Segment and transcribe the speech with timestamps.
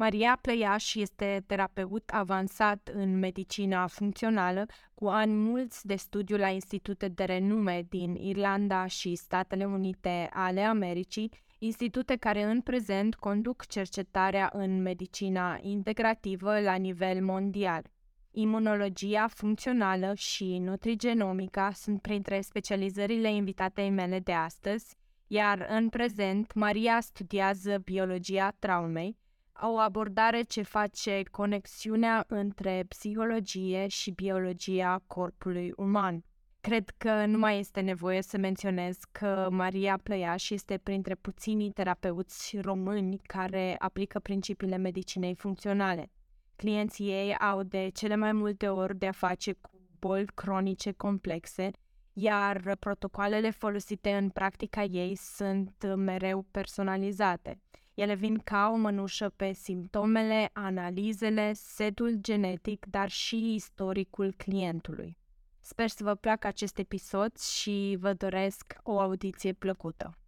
[0.00, 7.08] Maria Pleiaș este terapeut avansat în medicina funcțională, cu ani mulți de studiu la institute
[7.08, 14.50] de renume din Irlanda și Statele Unite ale Americii, institute care în prezent conduc cercetarea
[14.52, 17.82] în medicina integrativă la nivel mondial.
[18.30, 24.96] Imunologia funcțională și nutrigenomica sunt printre specializările invitatei mele de astăzi,
[25.26, 29.16] iar în prezent Maria studiază biologia traumei,
[29.60, 36.24] o abordare ce face conexiunea între psihologie și biologia corpului uman.
[36.60, 42.58] Cred că nu mai este nevoie să menționez că Maria Plăiaș este printre puținii terapeuți
[42.60, 46.10] români care aplică principiile medicinei funcționale.
[46.56, 51.70] Clienții ei au de cele mai multe ori de a face cu boli cronice complexe,
[52.12, 57.60] iar protocoalele folosite în practica ei sunt mereu personalizate.
[57.98, 65.16] Ele vin ca o mănușă pe simptomele, analizele, setul genetic, dar și istoricul clientului.
[65.60, 70.18] Sper să vă placă acest episod și vă doresc o audiție plăcută.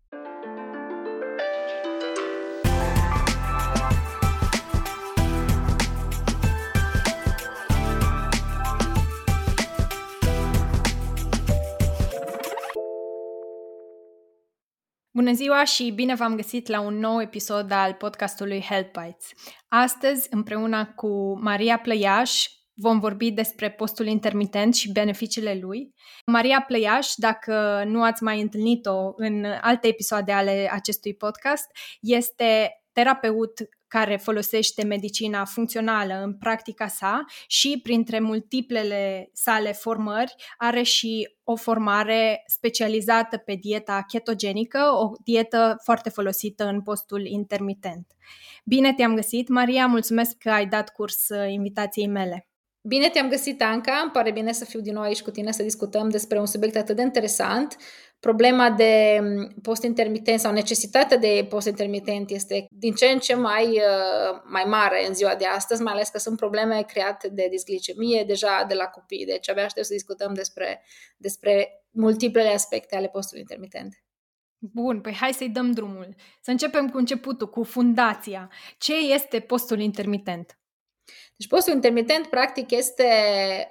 [15.21, 19.29] Bună ziua și bine v-am găsit la un nou episod al podcastului Help Bites.
[19.69, 25.95] Astăzi, împreună cu Maria Plăiaș, vom vorbi despre postul intermitent și beneficiile lui.
[26.27, 31.67] Maria Plăiaș, dacă nu ați mai întâlnit-o în alte episoade ale acestui podcast,
[32.01, 33.53] este terapeut
[33.91, 41.57] care folosește medicina funcțională în practica sa și printre multiplele sale formări are și o
[41.57, 48.07] formare specializată pe dieta ketogenică, o dietă foarte folosită în postul intermitent.
[48.65, 52.49] Bine te-am găsit, Maria, mulțumesc că ai dat curs uh, invitației mele.
[52.83, 54.01] Bine te-am găsit, Anca.
[54.03, 56.77] Îmi pare bine să fiu din nou aici cu tine să discutăm despre un subiect
[56.77, 57.77] atât de interesant.
[58.21, 63.35] Problema de mm, post intermitent sau necesitatea de post intermitent este din ce în ce
[63.35, 67.47] mai, uh, mai mare în ziua de astăzi, mai ales că sunt probleme create de
[67.51, 69.25] disglicemie deja de la copii.
[69.25, 70.83] Deci abia aștept să discutăm despre,
[71.17, 73.95] despre multiplele aspecte ale postului intermitent.
[74.59, 76.15] Bun, păi hai să-i dăm drumul.
[76.41, 78.51] Să începem cu începutul, cu fundația.
[78.79, 80.60] Ce este postul intermitent?
[81.41, 83.05] Deci postul intermitent, practic, este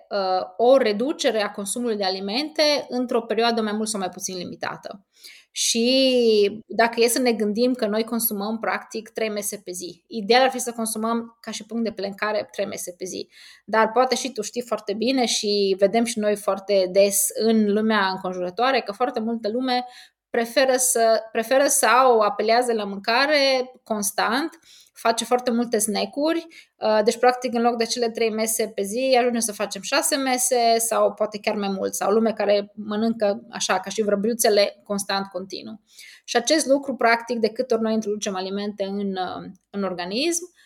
[0.09, 5.07] uh, o reducere a consumului de alimente într-o perioadă mai mult sau mai puțin limitată.
[5.51, 10.43] Și dacă e să ne gândim că noi consumăm practic 3 mese pe zi, ideal
[10.43, 13.29] ar fi să consumăm ca și punct de plecare 3 mese pe zi.
[13.65, 18.07] Dar poate și tu știi foarte bine și vedem și noi foarte des în lumea
[18.07, 19.85] înconjurătoare că foarte multă lume
[20.29, 24.59] preferă, să, preferă sau apelează la mâncare constant
[24.99, 29.15] face foarte multe snack-uri, uh, deci practic în loc de cele trei mese pe zi
[29.19, 33.79] ajungem să facem șase mese sau poate chiar mai mult, sau lume care mănâncă așa
[33.79, 35.81] ca și vrăbiuțele constant, continuu.
[36.23, 40.58] Și acest lucru practic de câte ori noi introducem alimente în, uh, în organism, Uh,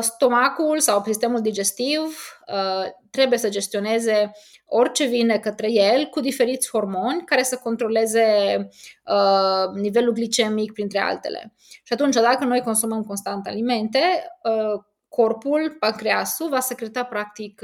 [0.00, 2.00] stomacul sau sistemul digestiv
[2.46, 4.30] uh, trebuie să gestioneze
[4.64, 8.24] orice vine către el cu diferiți hormoni care să controleze
[9.04, 11.54] uh, nivelul glicemic, printre altele.
[11.82, 13.98] Și atunci, dacă noi consumăm constant alimente,
[15.08, 17.62] corpul, pancreasul, va secreta practic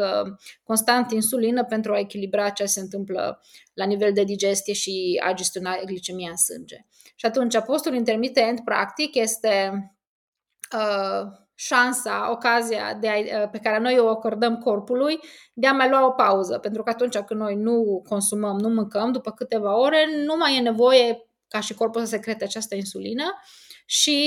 [0.63, 3.41] constant insulină pentru a echilibra ce se întâmplă
[3.75, 6.77] la nivel de digestie și a gestiona glicemia în sânge.
[7.15, 9.73] Și atunci, postul intermitent, practic, este
[11.61, 15.19] șansa, ocazia de a, pe care noi o acordăm corpului
[15.53, 16.59] de a mai lua o pauză.
[16.59, 20.61] Pentru că atunci când noi nu consumăm, nu mâncăm, după câteva ore, nu mai e
[20.61, 23.25] nevoie ca și corpul să secrete această insulină
[23.87, 24.19] și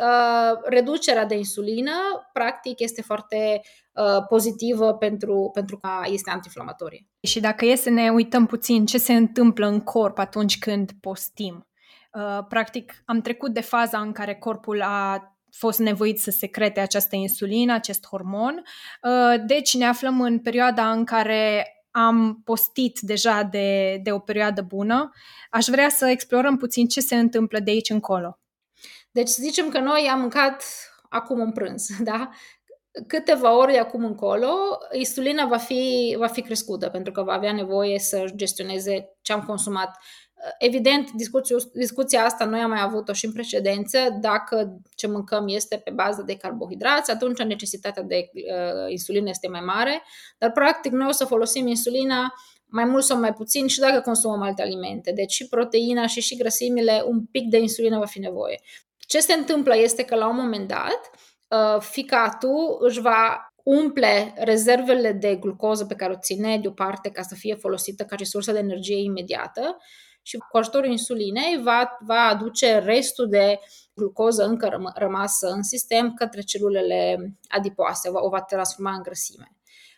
[0.00, 1.92] uh, reducerea de insulină,
[2.32, 3.60] practic, este foarte
[3.92, 7.06] uh, pozitivă pentru, pentru că este antiinflamatorie.
[7.22, 11.68] Și dacă e să ne uităm puțin ce se întâmplă în corp atunci când postim,
[12.12, 17.16] uh, practic am trecut de faza în care corpul a fost nevoit să secrete această
[17.16, 18.62] insulină, acest hormon.
[19.02, 24.62] Uh, deci ne aflăm în perioada în care am postit deja de, de o perioadă
[24.62, 25.10] bună.
[25.50, 28.38] Aș vrea să explorăm puțin ce se întâmplă de aici încolo.
[29.10, 30.64] Deci să zicem că noi am mâncat
[31.08, 32.30] acum un prânz, da?
[33.06, 34.48] Câteva ore de acum încolo,
[34.92, 39.42] insulina va fi, va fi crescută pentru că va avea nevoie să gestioneze ce am
[39.42, 39.98] consumat
[40.58, 41.10] Evident,
[41.72, 43.98] discuția asta noi am mai avut-o și în precedență.
[44.20, 49.60] Dacă ce mâncăm este pe bază de carbohidrați, atunci necesitatea de uh, insulină este mai
[49.60, 50.02] mare,
[50.38, 52.34] dar practic noi o să folosim insulina
[52.66, 55.12] mai mult sau mai puțin și dacă consumăm alte alimente.
[55.12, 58.60] Deci și proteina și și grăsimile, un pic de insulină va fi nevoie.
[58.96, 61.10] Ce se întâmplă este că la un moment dat
[61.48, 67.34] uh, ficatul își va umple rezervele de glucoză pe care o ține deoparte ca să
[67.34, 69.76] fie folosită ca resursă de energie imediată
[70.28, 73.60] și cu ajutorul insulinei va, va aduce restul de
[73.94, 79.56] glucoză încă răm- rămasă în sistem către celulele adipoase, o va transforma în grăsime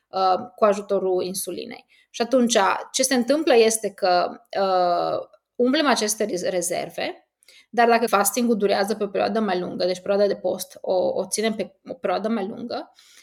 [0.09, 1.87] uh, cu ajutorul insulinei.
[2.11, 2.59] Și atunci,
[2.93, 4.31] ce se întâmplă este că
[4.61, 7.29] uh, umplem aceste rezerve,
[7.71, 11.27] dar dacă fastingul durează pe o perioadă mai lungă, deci perioada de post o, o
[11.27, 13.20] ținem pe o perioadă mai lungă, uh,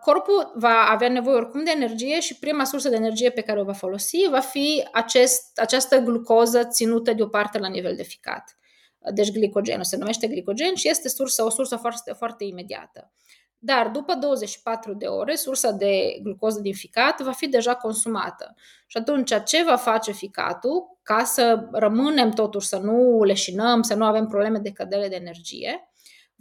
[0.00, 3.64] corpul va avea nevoie oricum de energie și prima sursă de energie pe care o
[3.64, 8.56] va folosi va fi acest, această glucoză ținută deoparte la nivel de ficat.
[9.14, 13.12] Deci glicogenul se numește glicogen și este sursă, o sursă foarte, foarte imediată.
[13.58, 18.54] Dar după 24 de ore, sursa de glucoză din ficat va fi deja consumată.
[18.86, 24.04] Și atunci, ce va face ficatul ca să rămânem totuși, să nu leșinăm, să nu
[24.04, 25.91] avem probleme de cădere de energie?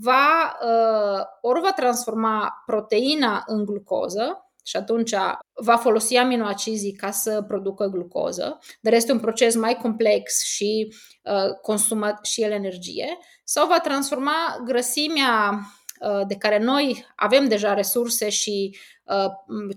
[0.04, 5.14] Va, uh, ori va transforma proteina în glucoză, și atunci
[5.54, 10.94] va folosi aminoacizii ca să producă glucoză, dar este un proces mai complex și
[11.24, 15.60] uh, consumă și el energie, sau va transforma grăsimea
[16.02, 19.26] Uh, de care noi avem deja resurse și uh,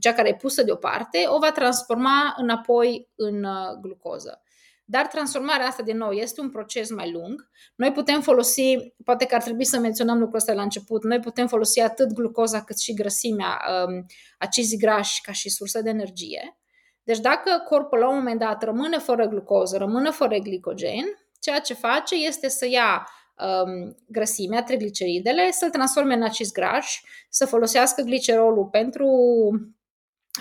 [0.00, 4.43] cea care e pusă deoparte, o va transforma înapoi în uh, glucoză.
[4.84, 7.48] Dar transformarea asta, din nou, este un proces mai lung.
[7.74, 11.46] Noi putem folosi, poate că ar trebui să menționăm lucrul ăsta la început, noi putem
[11.46, 14.06] folosi atât glucoza cât și grăsimea, um,
[14.38, 16.58] acizii grași ca și sursă de energie.
[17.02, 21.04] Deci dacă corpul la un moment dat rămâne fără glucoză, rămâne fără glicogen,
[21.40, 23.08] ceea ce face este să ia
[23.38, 29.08] um, grăsimea, trigliceridele, să-l transforme în acizi grași, să folosească glicerolul pentru,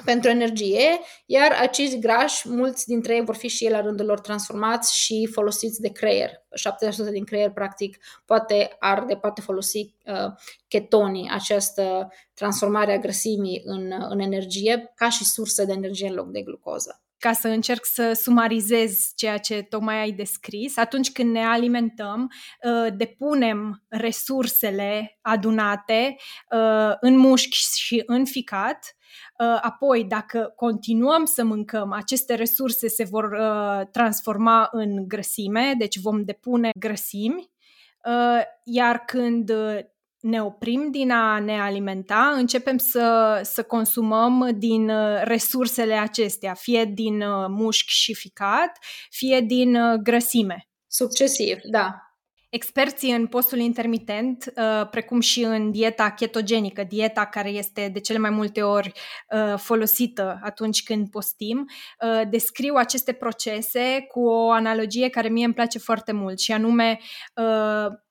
[0.05, 4.19] pentru energie, iar acizi grași, mulți dintre ei vor fi și ei la rândul lor
[4.19, 6.29] transformați și folosiți de creier.
[7.09, 10.31] 70% din creier, practic, poate arde, poate folosi uh,
[10.67, 16.31] ketonii, această transformare a grăsimii în, în energie, ca și sursă de energie în loc
[16.31, 21.45] de glucoză ca să încerc să sumarizez ceea ce tocmai ai descris, atunci când ne
[21.45, 22.31] alimentăm,
[22.63, 26.15] uh, depunem resursele adunate
[26.51, 28.95] uh, în mușchi și în ficat,
[29.39, 33.37] uh, apoi dacă continuăm să mâncăm, aceste resurse se vor
[33.91, 37.51] transforma în grăsime, deci vom depune grăsimi,
[38.63, 39.51] iar când
[40.23, 46.85] ne oprim din a ne alimenta, începem să, să consumăm din uh, resursele acestea, fie
[46.93, 48.77] din uh, mușchi și ficat,
[49.09, 50.67] fie din uh, grăsime.
[50.87, 51.95] Succesiv, da.
[52.49, 54.53] Experții în postul intermitent,
[54.91, 58.91] precum și în dieta ketogenică, dieta care este de cele mai multe ori
[59.57, 61.69] folosită atunci când postim,
[62.29, 66.99] descriu aceste procese cu o analogie care mie îmi place foarte mult și anume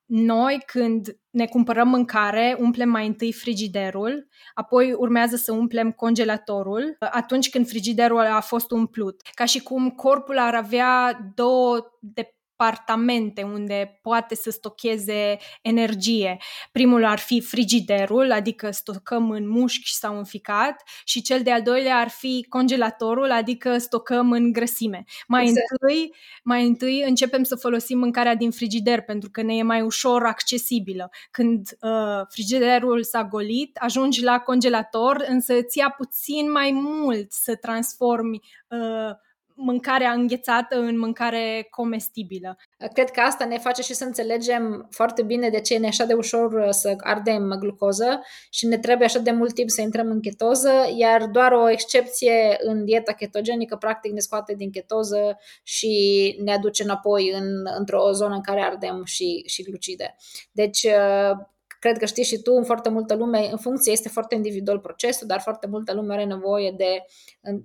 [0.07, 7.51] noi când ne cumpărăm mâncare, umplem mai întâi frigiderul, apoi urmează să umplem congelatorul atunci
[7.51, 9.21] când frigiderul a fost umplut.
[9.35, 16.37] Ca și cum corpul ar avea două de apartamente unde poate să stocheze energie.
[16.73, 21.97] Primul ar fi frigiderul, adică stocăm în mușchi sau în ficat și cel de-al doilea
[21.97, 25.05] ar fi congelatorul, adică stocăm în grăsime.
[25.29, 25.67] Mai, exact.
[25.71, 30.25] întâi, mai întâi începem să folosim mâncarea din frigider pentru că ne e mai ușor
[30.25, 31.11] accesibilă.
[31.31, 37.57] Când uh, frigiderul s-a golit, ajungi la congelator, însă îți ia puțin mai mult să
[37.57, 39.11] transformi uh,
[39.55, 42.57] mâncarea înghețată în mâncare comestibilă.
[42.93, 46.15] Cred că asta ne face și să înțelegem foarte bine de ce e așa de
[46.15, 50.21] ușor uh, să ardem glucoză și ne trebuie așa de mult timp să intrăm în
[50.21, 56.53] ketoză, iar doar o excepție în dieta ketogenică practic ne scoate din ketoză și ne
[56.53, 57.47] aduce înapoi în,
[57.79, 60.17] într-o zonă în care ardem și, și glucide.
[60.53, 61.51] Deci uh,
[61.83, 65.27] cred că știi și tu, în foarte multă lume, în funcție, este foarte individual procesul,
[65.27, 67.05] dar foarte multă lume are nevoie de,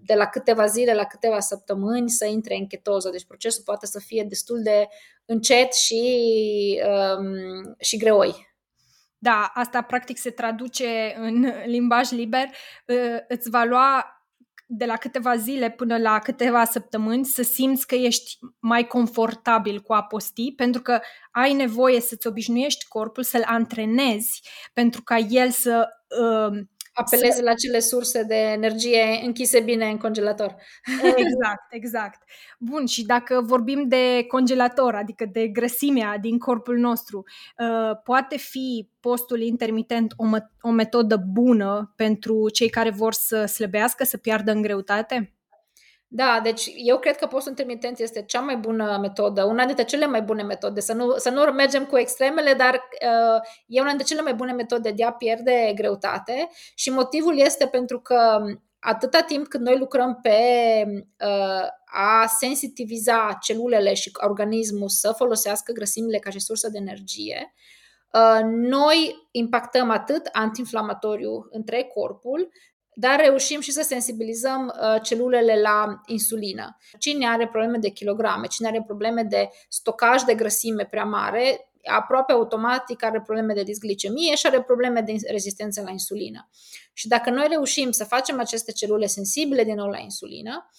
[0.01, 3.09] de la câteva zile, la câteva săptămâni să intre în ketoză.
[3.09, 4.87] Deci procesul poate să fie destul de
[5.25, 6.03] încet și,
[7.17, 8.55] um, și greoi.
[9.17, 12.45] Da, asta practic se traduce în limbaj liber.
[13.27, 14.16] Îți va lua
[14.69, 19.93] de la câteva zile până la câteva săptămâni să simți că ești mai confortabil cu
[19.93, 20.99] a posti, pentru că
[21.31, 24.41] ai nevoie să-ți obișnuiești corpul, să-l antrenezi
[24.73, 25.87] pentru ca el să
[26.21, 26.59] uh,
[26.97, 30.55] apelezi la cele surse de energie închise bine în congelator.
[31.15, 32.21] Exact, exact.
[32.59, 37.23] Bun, și dacă vorbim de congelator, adică de grăsimea din corpul nostru,
[37.57, 40.25] uh, poate fi postul intermitent o,
[40.61, 45.36] o metodă bună pentru cei care vor să slăbească, să piardă în greutate?
[46.09, 50.05] Da, deci eu cred că postul intermitent este cea mai bună metodă, una dintre cele
[50.05, 54.07] mai bune metode, să nu, să nu mergem cu extremele, dar uh, e una dintre
[54.07, 58.43] cele mai bune metode de a pierde greutate și motivul este pentru că
[58.79, 60.39] atâta timp cât noi lucrăm pe
[61.25, 67.53] uh, a sensitiviza celulele și organismul să folosească grăsimile ca și sursă de energie,
[68.13, 72.49] uh, noi impactăm atât antiinflamatoriu întreg corpul,
[72.99, 76.77] dar reușim și să sensibilizăm uh, celulele la insulină.
[76.99, 82.31] Cine are probleme de kilograme, cine are probleme de stocaj de grăsime prea mare, aproape
[82.31, 86.49] automatic are probleme de disglicemie și are probleme de rezistență la insulină.
[86.93, 90.69] Și dacă noi reușim să facem aceste celule sensibile din nou la insulină,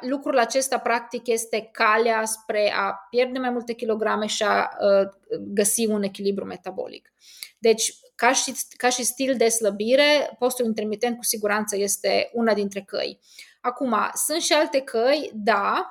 [0.00, 5.08] lucrul acesta practic este calea spre a pierde mai multe kilograme și a uh,
[5.40, 7.12] găsi un echilibru metabolic.
[7.58, 12.80] Deci, ca și, ca și stil de slăbire, postul intermitent cu siguranță este una dintre
[12.80, 13.20] căi.
[13.60, 13.96] Acum,
[14.26, 15.90] sunt și alte căi, da,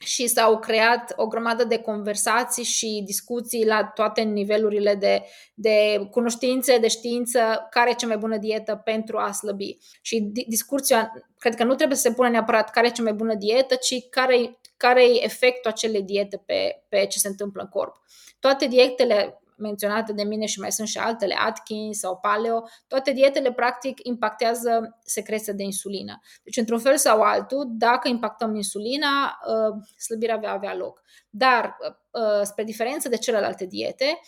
[0.00, 5.22] și s-au creat o grămadă de conversații și discuții la toate nivelurile de,
[5.54, 9.78] de cunoștințe, de știință, care e cea mai bună dietă pentru a slăbi.
[10.00, 13.34] Și discuția, cred că nu trebuie să se pună neapărat care e cea mai bună
[13.34, 17.96] dietă, ci care, care e efectul acelei diete pe, pe ce se întâmplă în corp.
[18.38, 23.52] Toate dietele menționate de mine și mai sunt și altele, Atkins sau Paleo, toate dietele
[23.52, 26.20] practic impactează secreția de insulină.
[26.42, 31.02] Deci, într-un fel sau altul, dacă impactăm insulina, uh, slăbirea va avea loc.
[31.30, 31.76] Dar,
[32.10, 34.20] uh, spre diferență de celelalte diete,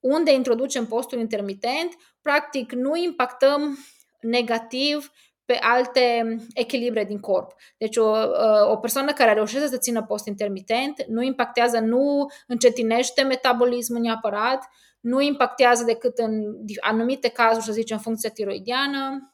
[0.00, 3.78] unde introducem postul intermitent, practic nu impactăm
[4.20, 5.10] negativ
[5.46, 7.52] pe alte echilibre din corp.
[7.76, 8.12] Deci o,
[8.70, 14.68] o persoană care reușește să țină post intermitent nu impactează, nu încetinește metabolismul neapărat,
[15.00, 16.42] nu impactează decât în
[16.80, 19.30] anumite cazuri, să zicem, funcția tiroidiană,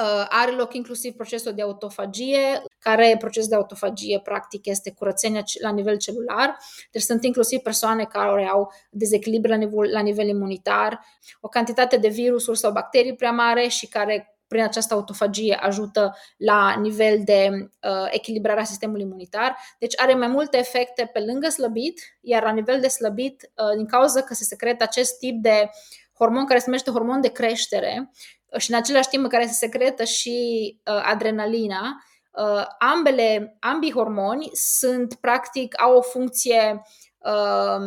[0.00, 5.70] Uh, are loc inclusiv procesul de autofagie, care proces de autofagie practic este curățenia la
[5.70, 6.56] nivel celular.
[6.90, 11.04] Deci sunt inclusiv persoane care au dezechilibre la nivel, la nivel imunitar,
[11.40, 16.74] o cantitate de virusuri sau bacterii prea mare și care prin această autofagie ajută la
[16.80, 19.56] nivel de uh, echilibrare a sistemului imunitar.
[19.78, 23.86] Deci are mai multe efecte pe lângă slăbit, iar la nivel de slăbit, uh, din
[23.86, 25.70] cauza că se secretă acest tip de
[26.18, 28.10] hormon care se numește hormon de creștere
[28.46, 30.36] uh, și în același timp în care se secretă și
[30.84, 36.82] uh, adrenalina, uh, ambele, ambii hormoni sunt practic, au o funcție
[37.18, 37.80] uh,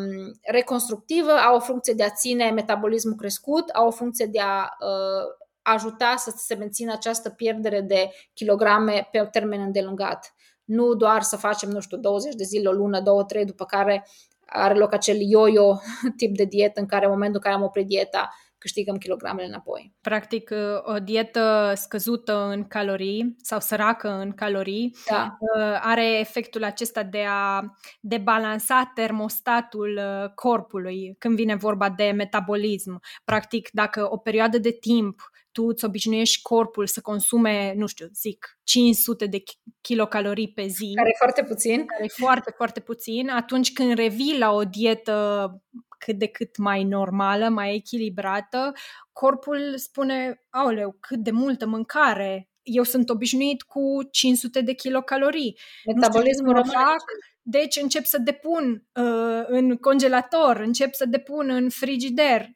[0.51, 5.44] reconstructivă, au o funcție de a ține metabolismul crescut, au o funcție de a uh,
[5.73, 10.33] ajuta să se mențină această pierdere de kilograme pe termen îndelungat.
[10.63, 14.07] Nu doar să facem, nu știu, 20 de zile, o lună, două, trei, după care
[14.45, 15.75] are loc acel yo-yo
[16.17, 19.93] tip de dietă în care în momentul în care am oprit dieta câștigăm kilogramele înapoi.
[20.01, 20.51] Practic,
[20.83, 25.37] o dietă scăzută în calorii sau săracă în calorii da.
[25.39, 27.63] Uh, are efectul acesta de a
[27.99, 33.01] debalansa termostatul uh, corpului când vine vorba de metabolism.
[33.25, 35.21] Practic, dacă o perioadă de timp
[35.55, 39.43] tu îți obișnuiești corpul să consume, nu știu, zic, 500 de
[39.81, 40.91] kilocalorii pe zi.
[40.95, 41.85] Care e foarte puțin.
[41.85, 43.29] Care e foarte, foarte puțin.
[43.29, 45.49] Atunci când revii la o dietă
[45.97, 48.71] cât de cât mai normală, mai echilibrată,
[49.11, 53.81] corpul spune, aoleu, cât de multă mâncare, eu sunt obișnuit cu
[54.11, 55.57] 500 de kilocalorii.
[55.85, 57.03] Metabolismul rămâne fac,
[57.41, 62.49] deci încep să depun uh, în congelator, încep să depun în frigider.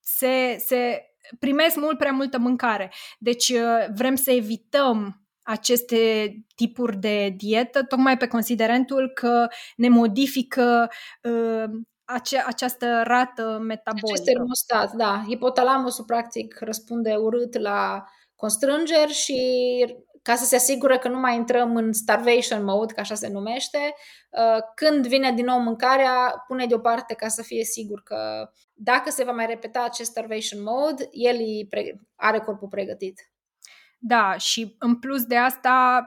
[0.00, 1.02] Se, se
[1.38, 2.92] primesc mult prea multă mâncare.
[3.18, 10.90] Deci uh, vrem să evităm aceste tipuri de dietă, tocmai pe considerentul că ne modifică
[11.22, 11.64] uh,
[12.04, 14.10] ace- această rată metabolică.
[14.12, 15.24] Acest termostat, da.
[15.28, 18.04] Hipotalamusul, practic, răspunde urât la
[18.36, 19.40] constrângeri și
[20.22, 23.94] ca să se asigure că nu mai intrăm în starvation mode, ca așa se numește,
[24.30, 29.24] uh, când vine din nou mâncarea, pune deoparte ca să fie sigur că dacă se
[29.24, 31.36] va mai repeta acest starvation mode, el
[32.14, 33.30] are corpul pregătit.
[33.98, 36.06] Da, și în plus de asta,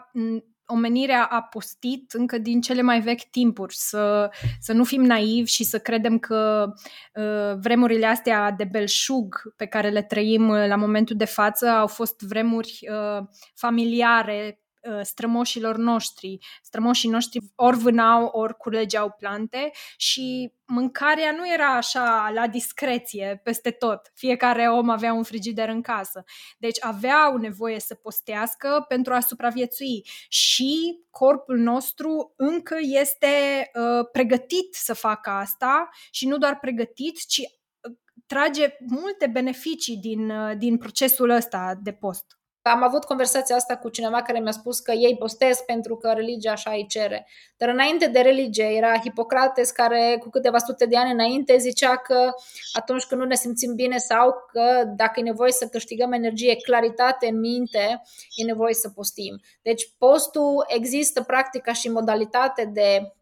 [0.65, 5.63] omenirea a postit încă din cele mai vechi timpuri, să, să nu fim naivi și
[5.63, 6.73] să credem că
[7.13, 11.88] uh, vremurile astea de belșug pe care le trăim uh, la momentul de față au
[11.88, 14.68] fost vremuri uh, familiare Uh,
[15.01, 16.38] strămoșilor noștri.
[16.62, 23.71] Strămoșii noștri ori vânau, ori culegeau plante și mâncarea nu era așa la discreție peste
[23.71, 24.12] tot.
[24.13, 26.24] Fiecare om avea un frigider în casă.
[26.57, 33.27] Deci aveau nevoie să postească pentru a supraviețui și corpul nostru încă este
[33.74, 37.95] uh, pregătit să facă asta și nu doar pregătit, ci uh,
[38.25, 42.38] trage multe beneficii din, uh, din procesul ăsta de post.
[42.62, 46.51] Am avut conversația asta cu cineva care mi-a spus că ei postez pentru că religia
[46.51, 47.28] așa îi cere.
[47.58, 52.32] Dar înainte de religie era Hipocrates care cu câteva sute de ani înainte zicea că
[52.74, 57.28] atunci când nu ne simțim bine sau că dacă e nevoie să câștigăm energie, claritate
[57.28, 58.01] în minte,
[58.36, 59.42] e nevoie să postim.
[59.62, 63.13] Deci postul există practic ca și modalitate de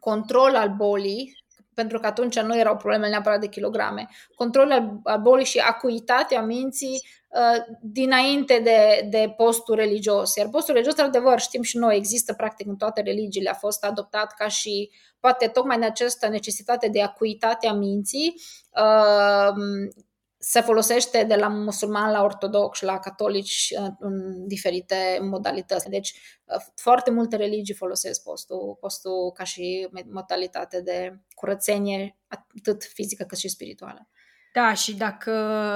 [0.00, 1.42] control al bolii,
[1.74, 4.08] pentru că atunci nu erau probleme neapărat de kilograme.
[4.34, 7.23] Controlul al bolii și acuitatea minții uh,
[7.80, 10.34] dinainte de, de postul religios.
[10.34, 14.34] Iar postul religios, într-adevăr, știm și noi, există practic în toate religiile, a fost adoptat
[14.34, 18.34] ca și, poate tocmai în această necesitate de acuitate a minții,
[18.70, 19.54] uh,
[20.38, 25.88] se folosește de la musulman la ortodox la catolici în diferite modalități.
[25.88, 26.14] Deci
[26.74, 33.48] foarte multe religii folosesc postul, postul ca și modalitate de curățenie atât fizică cât și
[33.48, 34.08] spirituală.
[34.54, 35.32] Da, și dacă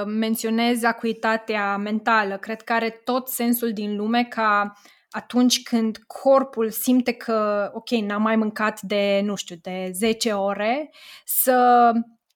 [0.07, 4.73] menționezi acuitatea mentală, cred că are tot sensul din lume ca
[5.09, 10.89] atunci când corpul simte că, ok, n-am mai mâncat de, nu știu, de 10 ore,
[11.25, 11.91] să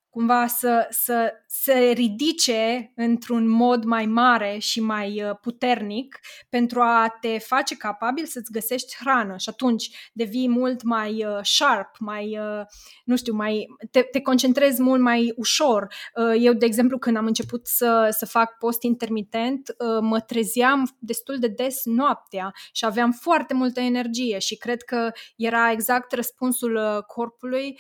[0.10, 6.20] cumva să, să se ridice într-un mod mai mare și mai uh, puternic
[6.50, 11.96] pentru a te face capabil să-ți găsești hrană și atunci devii mult mai uh, sharp,
[12.00, 12.66] mai, uh,
[13.06, 15.88] nu știu, mai, te, te concentrezi mult mai ușor.
[16.40, 21.48] Eu, de exemplu, când am început să, să fac post intermitent, mă trezeam destul de
[21.48, 27.80] des noaptea și aveam foarte multă energie și cred că era exact răspunsul corpului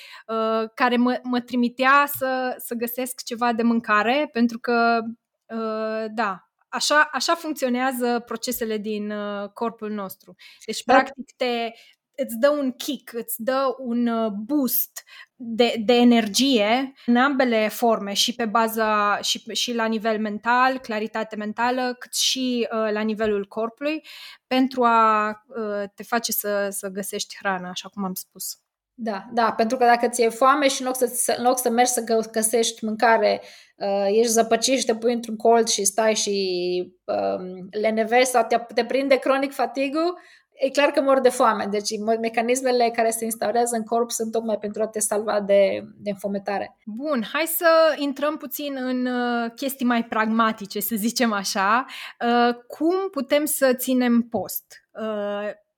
[0.73, 4.99] care mă, mă trimitea să, să găsesc ceva de de mâncare, pentru că,
[5.45, 10.35] uh, da, așa, așa funcționează procesele din uh, corpul nostru.
[10.65, 10.93] Deci, da.
[10.93, 11.71] practic, te,
[12.15, 15.03] îți dă un kick, îți dă un uh, boost
[15.35, 21.35] de, de energie în ambele forme, și pe baza și, și la nivel mental, claritate
[21.35, 24.05] mentală, cât și uh, la nivelul corpului,
[24.47, 28.62] pentru a uh, te face să, să găsești hrană, așa cum am spus.
[29.03, 31.91] Da, da, pentru că dacă ți-e foame și în loc să, în loc să mergi
[31.91, 33.41] să găsești mâncare,
[33.75, 38.57] uh, ești zăpăcit și te pui într-un cold și stai și uh, lenevești sau te,
[38.73, 40.19] te prinde cronic fatigul,
[40.53, 41.67] e clar că mor de foame.
[41.69, 41.89] Deci
[42.21, 46.77] mecanismele care se instaurează în corp sunt tocmai pentru a te salva de, de înfometare.
[46.85, 51.85] Bun, hai să intrăm puțin în uh, chestii mai pragmatice, să zicem așa.
[52.19, 54.65] Uh, cum putem să ținem post?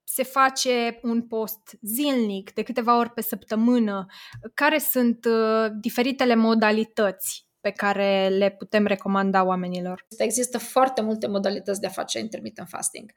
[0.05, 4.05] Uh, se face un post zilnic, de câteva ori pe săptămână,
[4.53, 10.05] care sunt uh, diferitele modalități pe care le putem recomanda oamenilor?
[10.17, 13.11] Există foarte multe modalități de a face intermittent fasting.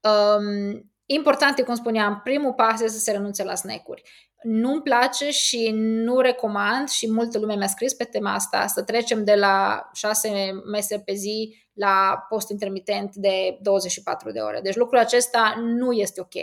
[0.00, 4.02] Um, important e, cum spuneam, primul pas este să se renunțe la snack-uri.
[4.42, 9.24] Nu-mi place și nu recomand și multă lume mi-a scris pe tema asta să trecem
[9.24, 14.60] de la șase mese pe zi la post intermitent de 24 de ore.
[14.62, 16.34] Deci lucrul acesta nu este ok.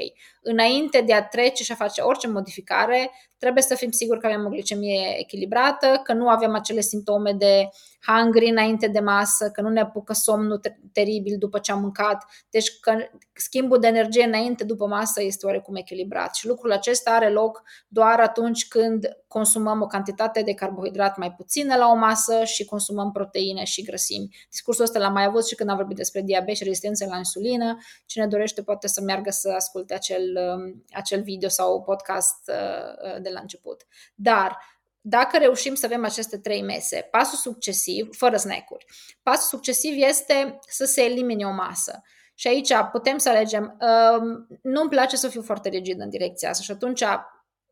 [0.42, 4.46] Înainte de a trece și a face orice modificare, trebuie să fim siguri că avem
[4.46, 7.70] o glicemie echilibrată, că nu avem acele simptome de
[8.08, 10.62] hungry înainte de masă, că nu ne apucă somnul
[10.94, 12.26] teribil după ce am mâncat.
[12.50, 12.92] Deci că
[13.34, 16.36] schimbul de energie înainte după masă este oarecum echilibrat.
[16.36, 21.76] Și lucrul acesta are loc doar atunci când consumăm o cantitate de carbohidrat mai puțină
[21.76, 24.36] la o masă și consumăm proteine și grăsimi.
[24.50, 27.78] Discursul ăsta l-am mai avut și când am vorbit despre diabet și rezistență la insulină.
[28.06, 33.22] Cine dorește poate să meargă să asculte acel, um, acel video sau podcast uh, uh,
[33.22, 33.86] de la început.
[34.16, 34.58] Dar
[35.02, 38.86] dacă reușim să avem aceste trei mese, pasul succesiv, fără snack-uri,
[39.24, 42.02] pasul succesiv este să se elimine o masă.
[42.34, 43.78] Și aici putem să alegem.
[43.80, 47.04] Um, nu-mi place să fiu foarte rigid în direcția asta și atunci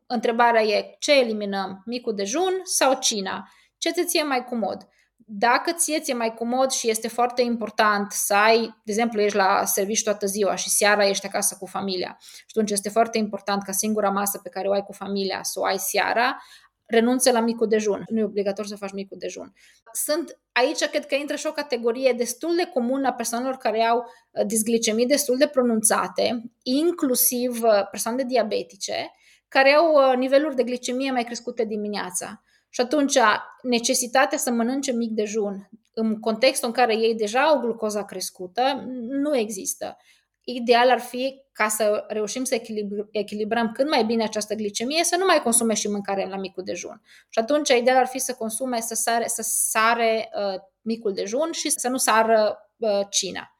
[0.06, 3.48] întrebarea e ce eliminăm, micul dejun sau cina?
[3.78, 4.88] Ce ți ție mai comod?
[5.30, 9.64] Dacă ție ți-e mai comod și este foarte important să ai, de exemplu, ești la
[9.64, 13.72] serviciu toată ziua și seara ești acasă cu familia și atunci este foarte important ca
[13.72, 16.42] singura masă pe care o ai cu familia să o ai seara,
[16.86, 18.04] renunțe la micul dejun.
[18.08, 19.52] Nu e obligatoriu să faci micul dejun.
[19.92, 23.98] Sunt aici, cred că intră și o categorie destul de comună a persoanelor care au
[23.98, 29.10] uh, disglicemii destul de pronunțate, inclusiv uh, persoane diabetice,
[29.48, 32.42] care au uh, niveluri de glicemie mai crescute dimineața.
[32.68, 33.18] Și atunci
[33.62, 39.36] necesitatea să mănânce mic dejun în contextul în care ei deja au glucoza crescută nu
[39.36, 39.96] există.
[40.44, 42.62] Ideal ar fi ca să reușim să
[43.10, 47.02] echilibrăm cât mai bine această glicemie, să nu mai consume și mâncare la micul dejun.
[47.28, 51.70] Și atunci ideal ar fi să consume, să sare, să sare uh, micul dejun și
[51.70, 53.58] să nu sară uh, cina.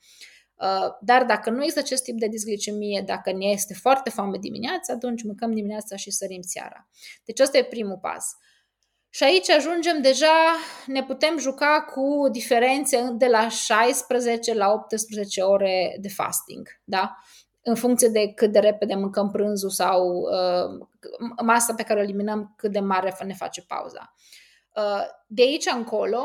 [0.54, 4.92] Uh, dar dacă nu există acest tip de disglicemie, dacă ne este foarte foame dimineața,
[4.92, 6.88] atunci mâncăm dimineața și sărim seara.
[7.24, 8.36] Deci ăsta e primul pas.
[9.18, 15.96] Și aici ajungem deja, ne putem juca cu diferențe de la 16 la 18 ore
[16.00, 17.16] de fasting, da?
[17.62, 20.86] în funcție de cât de repede mâncăm prânzul sau uh,
[21.42, 24.14] masa pe care o eliminăm, cât de mare ne face pauza.
[24.76, 26.22] Uh, de aici încolo,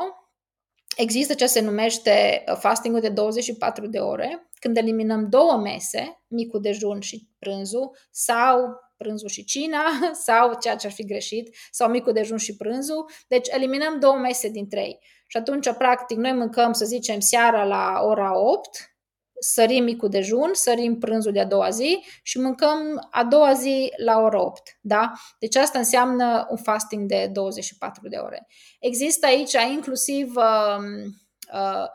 [0.97, 6.61] există ce se numește uh, fastingul de 24 de ore, când eliminăm două mese, micul
[6.61, 9.83] dejun și prânzul, sau prânzul și cina,
[10.25, 13.09] sau ceea ce ar fi greșit, sau micul dejun și prânzul.
[13.27, 14.99] Deci eliminăm două mese din trei.
[15.27, 18.93] Și atunci, practic, noi mâncăm, să zicem, seara la ora 8,
[19.39, 24.19] sărim micul dejun, sărim prânzul de a doua zi și mâncăm a doua zi la
[24.19, 24.77] ora 8.
[24.81, 25.11] Da?
[25.39, 28.47] Deci asta înseamnă un fasting de 24 de ore.
[28.79, 30.83] Există aici inclusiv uh,
[31.53, 31.87] uh,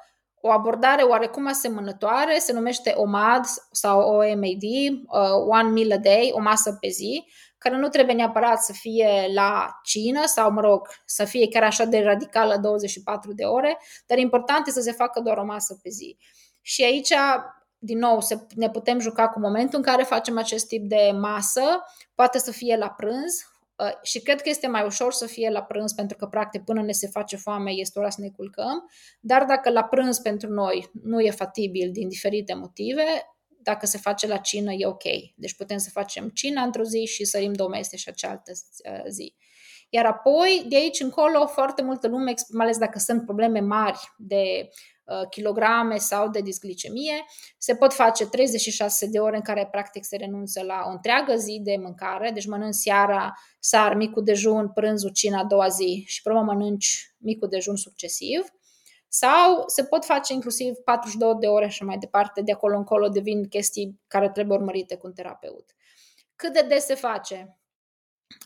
[0.48, 6.40] o abordare oarecum asemănătoare, se numește OMAD sau OMAD, uh, One Meal a Day, o
[6.40, 7.24] masă pe zi,
[7.58, 11.84] care nu trebuie neapărat să fie la cină sau, mă rog, să fie chiar așa
[11.84, 15.88] de radicală 24 de ore, dar important este să se facă doar o masă pe
[15.88, 16.16] zi.
[16.62, 17.12] Și aici,
[17.78, 21.62] din nou, se, ne putem juca cu momentul în care facem acest tip de masă,
[22.14, 23.57] poate să fie la prânz, uh,
[24.02, 26.92] și cred că este mai ușor să fie la prânz pentru că practic până ne
[26.92, 31.20] se face foame este ora să ne culcăm, dar dacă la prânz pentru noi nu
[31.20, 33.04] e fatibil din diferite motive,
[33.46, 35.02] dacă se face la cină e ok.
[35.34, 38.52] Deci putem să facem cina într-o zi și sărim două mese și cealaltă
[38.90, 39.34] uh, zi.
[39.90, 44.68] Iar apoi, de aici încolo, foarte multă lume, mai ales dacă sunt probleme mari de
[44.68, 44.97] Uh,
[45.30, 47.24] kilograme sau de disglicemie.
[47.58, 51.60] Se pot face 36 de ore în care practic se renunță la o întreagă zi
[51.62, 56.40] de mâncare, deci mănânci seara, sar, micul dejun, prânzul, cina a doua zi și până
[56.40, 58.44] mănânci micul dejun succesiv.
[59.08, 63.48] Sau se pot face inclusiv 42 de ore și mai departe, de acolo încolo devin
[63.48, 65.74] chestii care trebuie urmărite cu un terapeut.
[66.36, 67.57] Cât de des se face?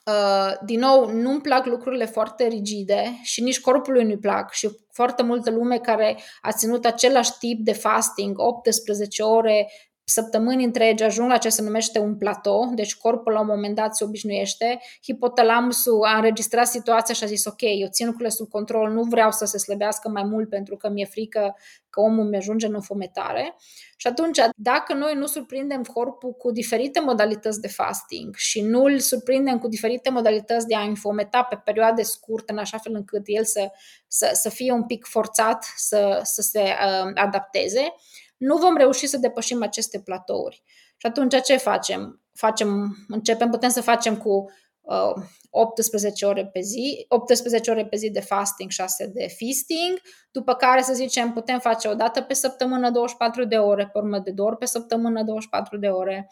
[0.07, 5.23] Uh, din nou, nu-mi plac lucrurile foarte rigide și nici corpului nu-i plac și foarte
[5.23, 9.71] multă lume care a ținut același tip de fasting, 18 ore,
[10.05, 13.97] săptămâni întregi ajung la ce se numește un platou, deci corpul la un moment dat
[13.97, 18.91] se obișnuiește, hipotalamusul a înregistrat situația și a zis ok, eu țin lucrurile sub control,
[18.91, 21.57] nu vreau să se slăbească mai mult pentru că mi-e frică
[21.91, 23.57] că omul mi ajunge în înfometare.
[23.97, 28.99] Și atunci, dacă noi nu surprindem corpul cu diferite modalități de fasting și nu îl
[28.99, 33.45] surprindem cu diferite modalități de a înfometa pe perioade scurte, în așa fel încât el
[33.45, 33.71] să,
[34.07, 37.95] să, să fie un pic forțat să, să se uh, adapteze,
[38.43, 40.63] nu vom reuși să depășim aceste platouri.
[40.97, 42.23] Și atunci ce facem?
[42.35, 44.51] facem începem, putem să facem cu
[44.81, 50.01] uh, 18 ore pe zi, 18 ore pe zi de fasting, 6 de feasting,
[50.31, 54.19] după care să zicem putem face o dată pe săptămână 24 de ore, pe urmă
[54.19, 56.31] de două ori pe săptămână 24 de ore,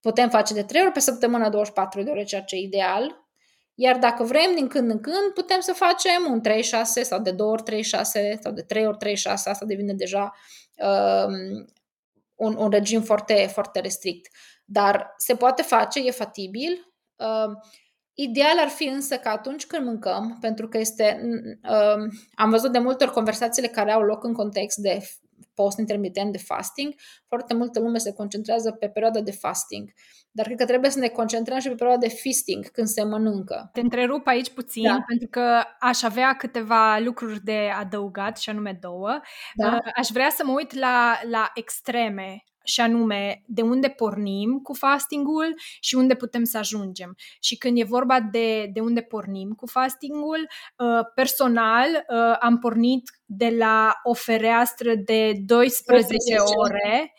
[0.00, 3.24] putem face de 3 ori pe săptămână 24 de ore, ceea ce e ideal,
[3.74, 7.46] iar dacă vrem din când în când, putem să facem un 3-6 sau de 2
[7.46, 7.82] ori 3-6
[8.40, 10.32] sau de 3 ori 3-6, asta devine deja
[10.76, 11.66] um,
[12.34, 14.28] un, un regim foarte, foarte restrict.
[14.64, 16.94] Dar se poate face, e fatibil.
[17.16, 17.52] Uh,
[18.14, 21.20] ideal ar fi însă că atunci când mâncăm, pentru că este,
[21.62, 24.98] uh, am văzut de multe ori conversațiile care au loc în context de
[25.54, 26.94] post intermitent de fasting,
[27.28, 29.90] foarte multă lume se concentrează pe perioada de fasting.
[30.30, 33.70] Dar cred că trebuie să ne concentrăm și pe perioada de feasting, când se mănâncă.
[33.72, 35.04] Te întrerup aici puțin, da.
[35.06, 39.20] pentru că aș avea câteva lucruri de adăugat, și anume două.
[39.54, 39.66] Da.
[39.66, 44.72] Uh, aș vrea să mă uit la, la extreme și anume de unde pornim cu
[44.72, 47.16] fastingul și unde putem să ajungem.
[47.40, 53.10] Și când e vorba de, de unde pornim cu fastingul, uh, personal uh, am pornit
[53.24, 57.14] de la o fereastră de 12 ore,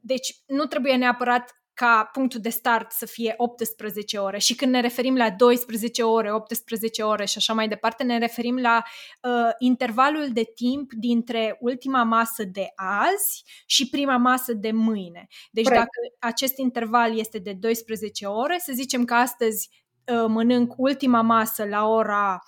[0.00, 4.80] deci nu trebuie neapărat ca punctul de start să fie 18 ore și când ne
[4.80, 8.82] referim la 12 ore, 18 ore și așa mai departe, ne referim la
[9.22, 15.26] uh, intervalul de timp dintre ultima masă de azi și prima masă de mâine.
[15.50, 15.82] Deci Corect.
[15.82, 19.68] dacă acest interval este de 12 ore, să zicem că astăzi
[20.12, 22.42] uh, mănânc ultima masă la ora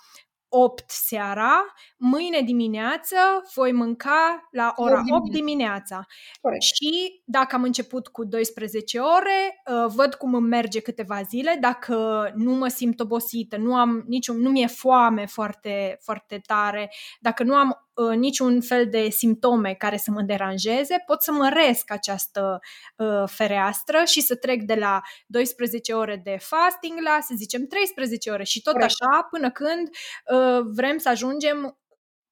[0.53, 3.15] 8 seara, mâine dimineață
[3.53, 6.05] voi mânca la ora 8 dimineața.
[6.41, 6.61] Corect.
[6.61, 11.95] Și dacă am început cu 12 ore, uh, văd cum îmi merge câteva zile, dacă
[12.35, 17.55] nu mă simt obosită, nu am niciun, nu mi-e foame foarte, foarte tare, dacă nu
[17.55, 22.59] am uh, niciun fel de simptome care să mă deranjeze, pot să măresc această
[22.95, 28.29] uh, fereastră și să trec de la 12 ore de fasting la, să zicem, 13
[28.29, 28.91] ore și tot Corect.
[28.91, 29.89] așa până când
[30.31, 31.80] uh, vrem să ajungem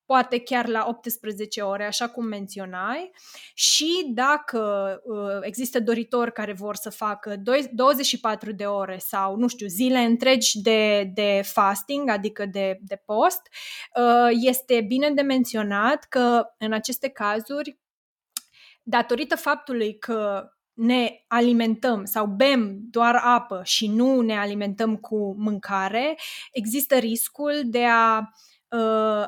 [0.09, 3.11] poate chiar la 18 ore, așa cum menționai,
[3.53, 4.59] și dacă
[5.03, 7.35] uh, există doritori care vor să facă
[7.71, 13.41] 24 de ore sau, nu știu, zile întregi de, de fasting, adică de, de post,
[13.95, 17.79] uh, este bine de menționat că în aceste cazuri,
[18.83, 26.17] datorită faptului că ne alimentăm sau bem doar apă și nu ne alimentăm cu mâncare,
[26.51, 28.27] există riscul de a uh,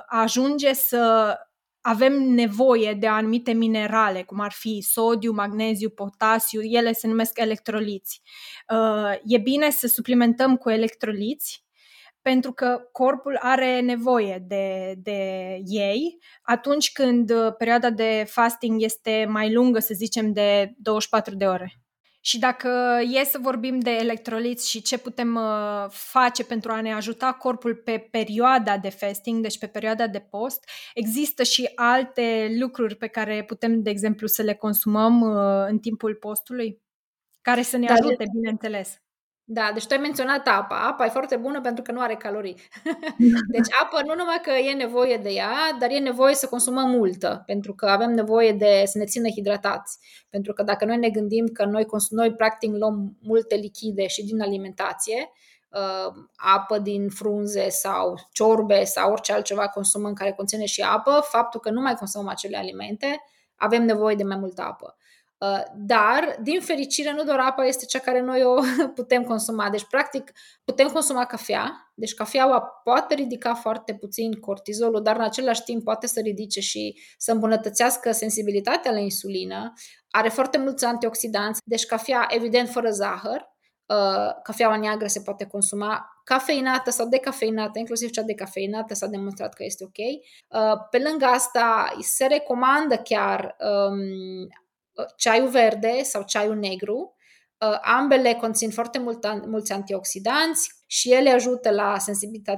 [0.08, 1.36] ajunge să
[1.82, 8.22] avem nevoie de anumite minerale, cum ar fi sodiu, magneziu, potasiu, ele se numesc electroliți.
[8.74, 11.66] Uh, e bine să suplimentăm cu electroliți
[12.22, 15.20] pentru că corpul are nevoie de, de
[15.66, 21.46] ei atunci când uh, perioada de fasting este mai lungă, să zicem, de 24 de
[21.46, 21.82] ore.
[22.24, 26.94] Și dacă e să vorbim de electroliți și ce putem uh, face pentru a ne
[26.94, 32.96] ajuta corpul pe perioada de fasting, deci pe perioada de post, există și alte lucruri
[32.96, 36.82] pe care putem, de exemplu, să le consumăm uh, în timpul postului,
[37.42, 39.02] care să ne da, ajute, bineînțeles.
[39.54, 40.88] Da, deci tu ai menționat apa.
[40.88, 42.56] Apa e foarte bună pentru că nu are calorii.
[43.56, 47.44] deci apă nu numai că e nevoie de ea, dar e nevoie să consumăm multă,
[47.46, 50.00] pentru că avem nevoie de să ne țină hidratați.
[50.30, 54.42] Pentru că dacă noi ne gândim că noi, noi practic luăm multe lichide și din
[54.42, 55.32] alimentație,
[55.70, 61.60] uh, apă din frunze sau ciorbe sau orice altceva consumăm care conține și apă, faptul
[61.60, 63.24] că nu mai consumăm acele alimente,
[63.56, 64.96] avem nevoie de mai multă apă.
[65.46, 68.62] Uh, dar, din fericire, nu doar apa este cea care noi o
[69.00, 69.70] putem consuma.
[69.70, 70.32] Deci, practic,
[70.64, 71.92] putem consuma cafea.
[71.96, 77.02] Deci, cafeaua poate ridica foarte puțin cortizolul, dar în același timp poate să ridice și
[77.18, 79.74] să îmbunătățească sensibilitatea la insulină.
[80.10, 81.60] Are foarte mulți antioxidanți.
[81.66, 83.50] Deci, cafea, evident, fără zahăr.
[83.86, 89.64] Uh, cafeaua neagră se poate consuma cafeinată sau decafeinată, inclusiv cea decafeinată s-a demonstrat că
[89.64, 89.98] este ok.
[89.98, 94.48] Uh, pe lângă asta, se recomandă chiar um,
[95.16, 97.16] ceaiul verde sau ceaiul negru.
[97.66, 101.96] Uh, ambele conțin foarte mult, mulți antioxidanți și ele ajută la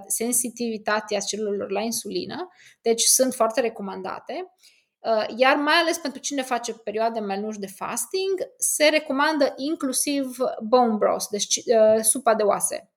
[0.07, 2.49] sensitivitatea celulelor la insulină,
[2.81, 4.53] deci sunt foarte recomandate.
[4.99, 10.37] Uh, iar mai ales pentru cine face perioade mai lungi de fasting, se recomandă inclusiv
[10.61, 12.87] bone broth, deci uh, supa de oase.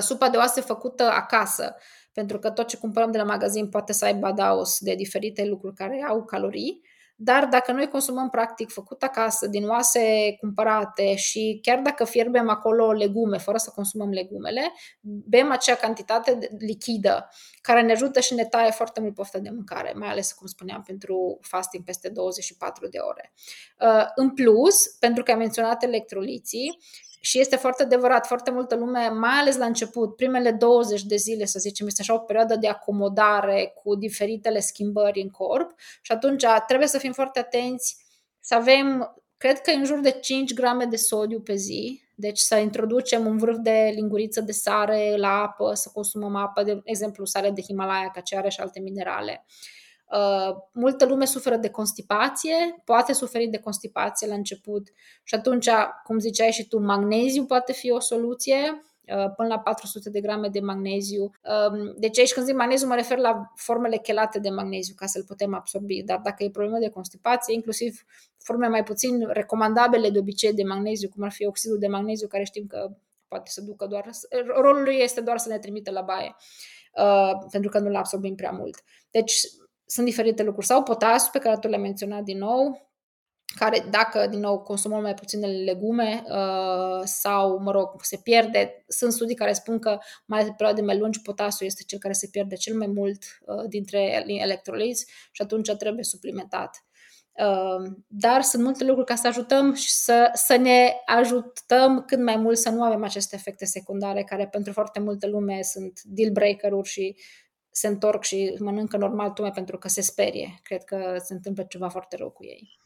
[0.00, 1.76] Supa de oase făcută acasă,
[2.12, 5.74] pentru că tot ce cumpărăm de la magazin poate să aibă adaos de diferite lucruri
[5.74, 6.82] care au calorii
[7.20, 12.92] dar dacă noi consumăm practic făcut acasă, din oase cumpărate și chiar dacă fierbem acolo
[12.92, 17.28] legume, fără să consumăm legumele, bem acea cantitate lichidă
[17.60, 20.82] care ne ajută și ne taie foarte mult pofta de mâncare, mai ales, cum spuneam,
[20.82, 23.32] pentru fasting peste 24 de ore.
[23.80, 26.78] Uh, în plus, pentru că am menționat electroliții,
[27.28, 31.44] și este foarte adevărat, foarte multă lume, mai ales la început, primele 20 de zile,
[31.44, 36.44] să zicem, este așa o perioadă de acomodare cu diferitele schimbări în corp și atunci
[36.66, 37.96] trebuie să fim foarte atenți,
[38.40, 42.56] să avem, cred că în jur de 5 grame de sodiu pe zi, deci să
[42.56, 47.50] introducem un vârf de linguriță de sare la apă, să consumăm apă, de exemplu sare
[47.50, 49.44] de Himalaya, ca ce are și alte minerale.
[49.46, 49.77] Uh,
[50.10, 54.88] Uh, multă lume suferă de constipație, poate suferi de constipație la început
[55.22, 55.68] și atunci,
[56.04, 58.56] cum ziceai și tu, magneziu poate fi o soluție,
[59.16, 61.22] uh, până la 400 de grame de magneziu.
[61.22, 65.24] Um, deci aici când zic magneziu mă refer la formele chelate de magneziu ca să-l
[65.24, 68.04] putem absorbi, dar dacă e problemă de constipație, inclusiv
[68.38, 72.44] forme mai puțin recomandabile de obicei de magneziu, cum ar fi oxidul de magneziu, care
[72.44, 72.90] știm că
[73.28, 74.10] poate să ducă doar,
[74.46, 76.36] rolul lui este doar să ne trimite la baie,
[76.94, 78.82] uh, pentru că nu-l absorbim prea mult.
[79.10, 79.40] Deci
[79.90, 80.66] sunt diferite lucruri.
[80.66, 82.88] Sau potasiu, pe care tu le-ai menționat din nou,
[83.56, 89.12] care dacă, din nou, consumăm mai puține legume uh, sau, mă rog, se pierde, sunt
[89.12, 92.28] studii care spun că mai ales pe perioade mai lungi potasiu este cel care se
[92.30, 96.82] pierde cel mai mult uh, dintre electroliți și atunci trebuie suplimentat.
[97.32, 102.36] Uh, dar sunt multe lucruri ca să ajutăm și să, să ne ajutăm cât mai
[102.36, 106.88] mult să nu avem aceste efecte secundare care pentru foarte multă lume sunt deal breaker-uri
[106.88, 107.16] și
[107.78, 110.54] se întorc și mănâncă normal tocmai pentru că se sperie.
[110.62, 112.76] Cred că se întâmplă ceva foarte rău cu ei.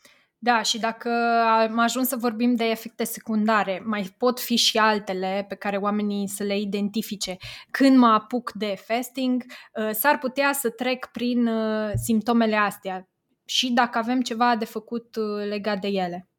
[0.44, 1.10] Da, și dacă
[1.44, 6.28] am ajuns să vorbim de efecte secundare, mai pot fi și altele pe care oamenii
[6.28, 7.36] să le identifice.
[7.70, 13.08] Când mă apuc de fasting, uh, s-ar putea să trec prin uh, simptomele astea
[13.44, 16.31] și dacă avem ceva de făcut uh, legat de ele.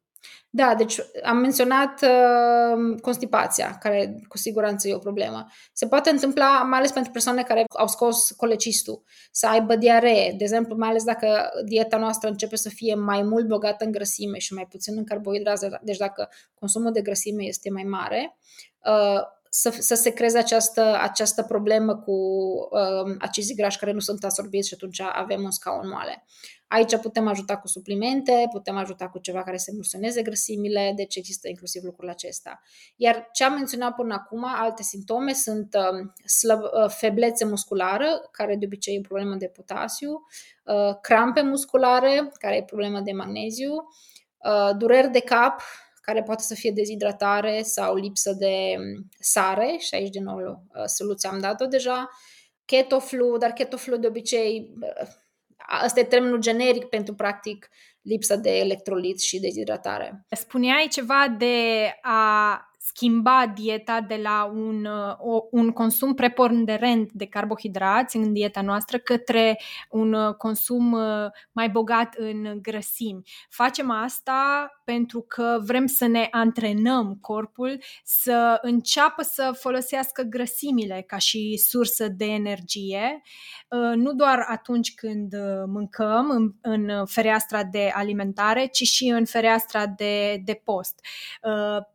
[0.50, 5.46] Da, deci am menționat uh, constipația, care cu siguranță e o problemă.
[5.72, 10.34] Se poate întâmpla, mai ales pentru persoane care au scos colecistul, să aibă diaree.
[10.36, 14.38] De exemplu, mai ales dacă dieta noastră începe să fie mai mult bogată în grăsime
[14.38, 18.36] și mai puțin în carbohidrați, deci dacă consumul de grăsime este mai mare,
[18.84, 19.20] uh,
[19.56, 22.12] să, să se creeze această, această problemă cu
[22.70, 26.24] uh, acizii grași care nu sunt absorbiți și atunci avem un scaun moale.
[26.74, 31.48] Aici putem ajuta cu suplimente, putem ajuta cu ceva care să emulsioneze grăsimile, deci există
[31.48, 32.60] inclusiv lucrul acesta.
[32.96, 38.56] Iar ce am menționat până acum, alte simptome, sunt uh, slăb, uh, feblețe musculară, care
[38.56, 40.10] de obicei e o problemă de potasiu,
[40.64, 45.60] uh, crampe musculare, care e problemă de magneziu, uh, dureri de cap,
[46.00, 50.84] care poate să fie dezhidratare sau lipsă de um, sare, și aici din nou uh,
[50.84, 52.08] soluția am dat-o deja,
[52.64, 55.22] ketoflu, dar ketoflu de obicei uh,
[55.66, 57.68] Asta e termenul generic pentru, practic,
[58.02, 60.26] lipsa de electrolit și dezhidratare.
[60.30, 68.16] Spuneai ceva de a schimba dieta de la un, uh, un consum preponderent de carbohidrați
[68.16, 73.22] în dieta noastră către un uh, consum uh, mai bogat în grăsimi.
[73.48, 81.18] Facem asta pentru că vrem să ne antrenăm corpul să înceapă să folosească grăsimile ca
[81.18, 83.22] și sursă de energie,
[83.94, 85.34] nu doar atunci când
[85.66, 91.00] mâncăm în, în fereastra de alimentare, ci și în fereastra de, de post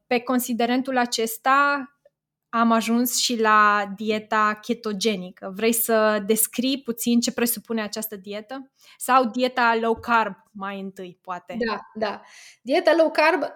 [0.10, 1.84] pe considerentul acesta
[2.50, 5.52] am ajuns și la dieta ketogenică.
[5.56, 8.72] Vrei să descrii puțin ce presupune această dietă?
[8.98, 11.58] Sau dieta low carb mai întâi, poate?
[11.68, 12.22] Da, da.
[12.62, 13.48] Dieta low carb Uh,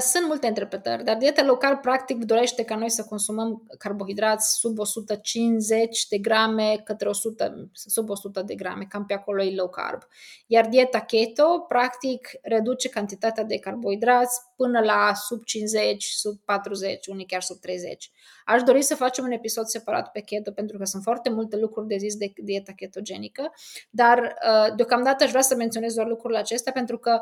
[0.00, 4.78] sunt multe interpretări, dar dieta low carb practic dorește ca noi să consumăm carbohidrați sub
[4.78, 10.02] 150 de grame către 100, sub 100 de grame, cam pe acolo e low carb.
[10.46, 17.26] Iar dieta keto practic reduce cantitatea de carbohidrați până la sub 50, sub 40, unii
[17.26, 18.10] chiar sub 30.
[18.44, 21.86] Aș dori să facem un episod separat pe keto pentru că sunt foarte multe lucruri
[21.86, 23.52] de zis de dieta ketogenică,
[23.90, 27.20] dar uh, deocamdată aș vrea să menționez doar lucrurile acestea pentru că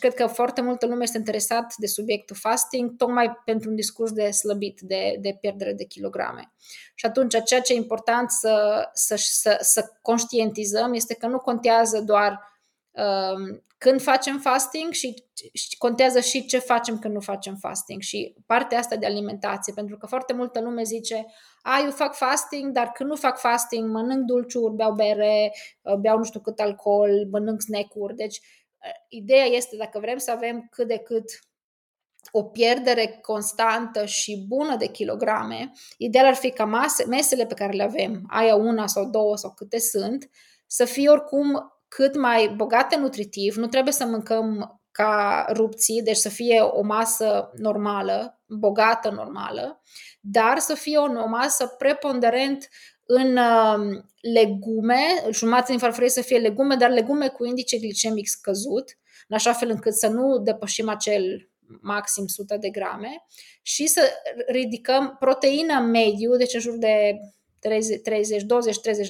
[0.00, 4.30] Cred că foarte multă lume este interesat de subiectul fasting, tocmai pentru un discurs de
[4.30, 6.52] slăbit, de, de pierdere de kilograme.
[6.94, 12.00] Și atunci, ceea ce e important să, să, să, să conștientizăm este că nu contează
[12.00, 12.40] doar
[12.90, 18.34] um, când facem fasting și, și contează și ce facem când nu facem fasting și
[18.46, 21.26] partea asta de alimentație, pentru că foarte multă lume zice,
[21.62, 25.52] a, eu fac fasting, dar când nu fac fasting, mănânc dulciuri, beau bere,
[26.00, 28.40] beau nu știu cât alcool, mănânc snack-uri, deci
[29.08, 31.24] Ideea este dacă vrem să avem cât de cât
[32.30, 37.72] o pierdere constantă și bună de kilograme, ideal ar fi ca mase, mesele pe care
[37.72, 40.30] le avem, aia una sau două sau câte sunt,
[40.66, 46.28] să fie oricum cât mai bogate nutritiv, nu trebuie să mâncăm ca rupții, deci să
[46.28, 49.80] fie o masă normală, bogată normală,
[50.20, 52.68] dar să fie o, o masă preponderent
[53.12, 58.98] în uh, legume, jumătate din farfurie să fie legume, dar legume cu indice glicemic scăzut,
[59.28, 63.26] în așa fel încât să nu depășim acel maxim 100 de grame
[63.62, 64.00] și să
[64.46, 67.20] ridicăm proteină mediu, deci în jur de
[67.58, 68.46] 30, 20-30%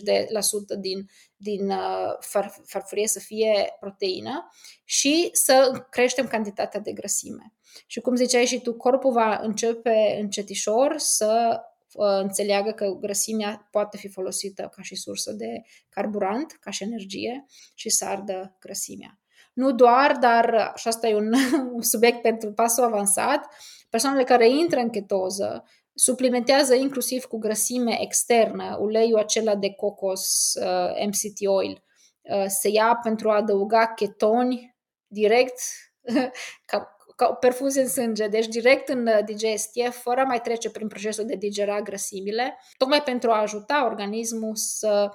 [0.02, 4.50] de la sută din, din uh, far, farfurie să fie proteină
[4.84, 7.52] și să creștem cantitatea de grăsime.
[7.86, 11.60] Și cum ziceai și tu, corpul va începe încetișor să
[11.94, 17.90] înțeleagă că grăsimea poate fi folosită ca și sursă de carburant, ca și energie și
[17.90, 19.18] să ardă grăsimea.
[19.52, 21.32] Nu doar, dar și asta e un,
[21.76, 23.46] un subiect pentru pasul avansat,
[23.90, 31.06] persoanele care intră în ketoză suplimentează inclusiv cu grăsime externă, uleiul acela de cocos, uh,
[31.06, 31.84] MCT oil,
[32.22, 34.76] uh, se ia pentru a adăuga ketoni
[35.06, 35.60] direct
[36.70, 40.70] ca, ca o perfuzie în sânge, deci direct în uh, digestie, fără a mai trece
[40.70, 45.10] prin procesul de digera grăsimile, tocmai pentru a ajuta organismul să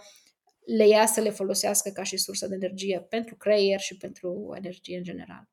[0.78, 4.98] le ia să le folosească ca și sursă de energie pentru creier și pentru energie
[4.98, 5.50] în general.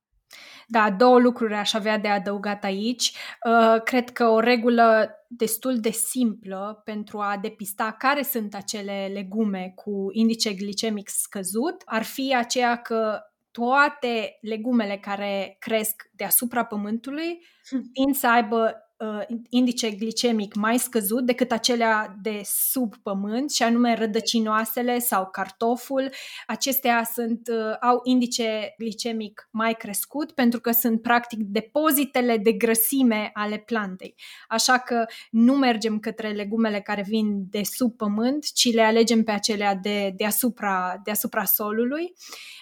[0.67, 3.13] Da, două lucruri aș avea de adăugat aici.
[3.47, 9.73] Uh, cred că o regulă destul de simplă pentru a depista care sunt acele legume
[9.75, 13.21] cu indice glicemic scăzut ar fi aceea că
[13.53, 17.91] toate legumele care cresc deasupra pământului hm.
[17.93, 23.95] tind să aibă uh, indice glicemic mai scăzut decât acelea de sub pământ, și anume
[23.95, 26.11] rădăcinoasele sau cartoful.
[26.47, 33.31] Acestea sunt, uh, au indice glicemic mai crescut pentru că sunt practic depozitele de grăsime
[33.35, 34.15] ale plantei.
[34.49, 39.31] Așa că nu mergem către legumele care vin de sub pământ, ci le alegem pe
[39.31, 42.13] acelea de deasupra, deasupra solului.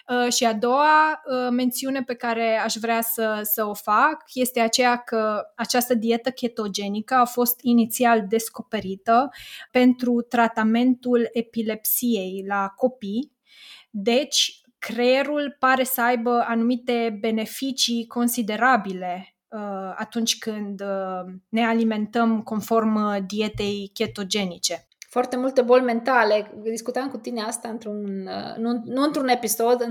[0.09, 4.61] Uh, și a doua uh, mențiune pe care aș vrea să, să o fac este
[4.61, 9.31] aceea că această dietă ketogenică a fost inițial descoperită
[9.71, 13.33] pentru tratamentul epilepsiei la copii.
[13.91, 22.95] Deci, creierul pare să aibă anumite beneficii considerabile uh, atunci când uh, ne alimentăm conform
[22.95, 24.85] uh, dietei ketogenice.
[25.09, 26.53] Foarte multe boli mentale.
[26.63, 29.87] Discutam cu tine asta într-un, uh, nu, nu într-un episod,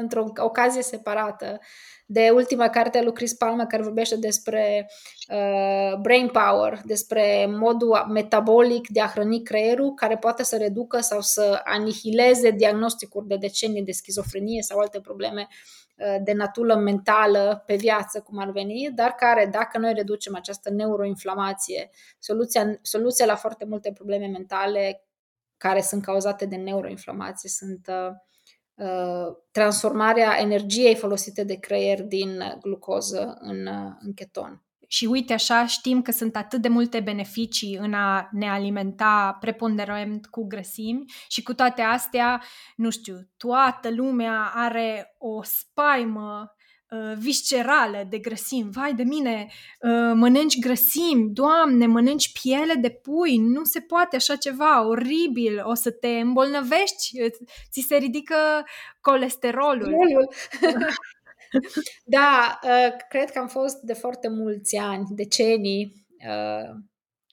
[0.00, 1.58] într-o ocazie separată
[2.06, 4.90] de ultima carte a lui Chris Palmer care vorbește despre
[5.28, 11.20] uh, brain power, despre modul metabolic de a hrăni creierul care poate să reducă sau
[11.20, 15.48] să anihileze diagnosticuri de decenii de schizofrenie sau alte probleme
[15.96, 20.70] uh, de natură mentală pe viață, cum ar veni, dar care, dacă noi reducem această
[20.70, 25.04] neuroinflamație, soluția, soluția la foarte multe probleme mentale
[25.56, 28.14] care sunt cauzate de neuroinflamație sunt uh, Uh,
[29.50, 34.64] transformarea energiei folosite de creier din glucoză în, uh, în keton.
[34.88, 40.26] Și uite așa, știm că sunt atât de multe beneficii în a ne alimenta preponderent
[40.26, 42.42] cu grăsimi și cu toate astea,
[42.76, 46.53] nu știu, toată lumea are o spaimă
[46.94, 48.70] Uh, viscerală de grăsimi.
[48.70, 49.46] Vai de mine,
[49.80, 55.74] uh, mănânci grăsimi, doamne, mănânci piele de pui, nu se poate așa ceva, oribil, o
[55.74, 57.30] să te îmbolnăvești,
[57.70, 58.36] ți se ridică
[59.00, 59.94] colesterolul.
[62.04, 66.06] da, uh, cred că am fost de foarte mulți ani, decenii,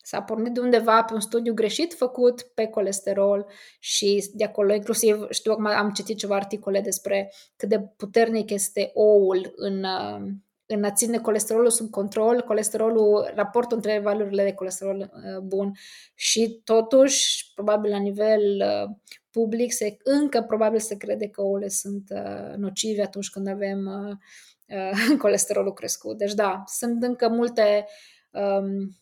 [0.03, 3.45] S-a pornit de undeva pe un studiu greșit făcut pe colesterol
[3.79, 8.91] și de acolo inclusiv știu că am citit ceva articole despre cât de puternic este
[8.93, 10.31] oul în, uh,
[10.65, 15.71] în a ține colesterolul sub control, colesterolul, raportul între valorile de colesterol uh, bun
[16.15, 18.95] și totuși, probabil la nivel uh,
[19.31, 22.13] public, se, încă probabil se crede că ouăle sunt
[22.57, 23.89] nocive atunci când avem
[25.17, 26.17] colesterolul crescut.
[26.17, 27.85] Deci da, sunt încă multe
[28.31, 29.00] um,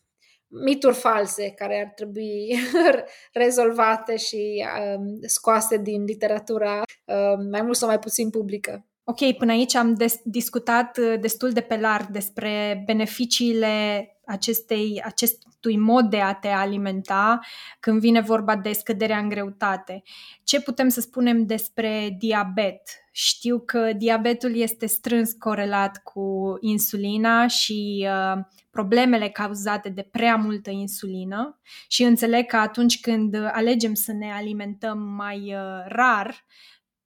[0.50, 2.58] mituri false care ar trebui
[3.32, 4.64] rezolvate și
[4.96, 8.84] um, scoase din literatura um, mai mult sau mai puțin publică.
[9.04, 15.76] Ok, până aici am des- discutat uh, destul de pe larg despre beneficiile acestei, acestui
[15.76, 17.40] mod de a te alimenta
[17.80, 20.02] când vine vorba de scăderea în greutate.
[20.44, 22.82] Ce putem să spunem despre diabet?
[23.12, 30.70] Știu că diabetul este strâns corelat cu insulina și uh, problemele cauzate de prea multă
[30.70, 36.46] insulină și înțeleg că atunci când alegem să ne alimentăm mai uh, rar,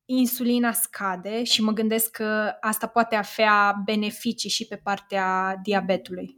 [0.05, 6.37] insulina scade și mă gândesc că asta poate avea beneficii și pe partea diabetului.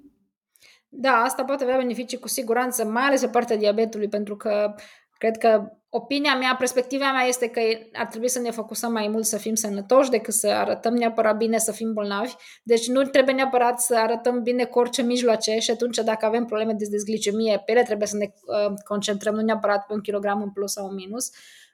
[0.88, 4.74] Da, asta poate avea beneficii cu siguranță, mai ales pe partea diabetului, pentru că
[5.18, 7.60] cred că opinia mea, perspectiva mea este că
[7.92, 11.58] ar trebui să ne focusăm mai mult să fim sănătoși decât să arătăm neapărat bine
[11.58, 12.34] să fim bolnavi.
[12.62, 16.72] Deci nu trebuie neapărat să arătăm bine cu orice mijloace și atunci dacă avem probleme
[16.72, 20.50] de dezglicemie pe ele trebuie să ne uh, concentrăm nu neapărat pe un kilogram în
[20.50, 21.30] plus sau în minus.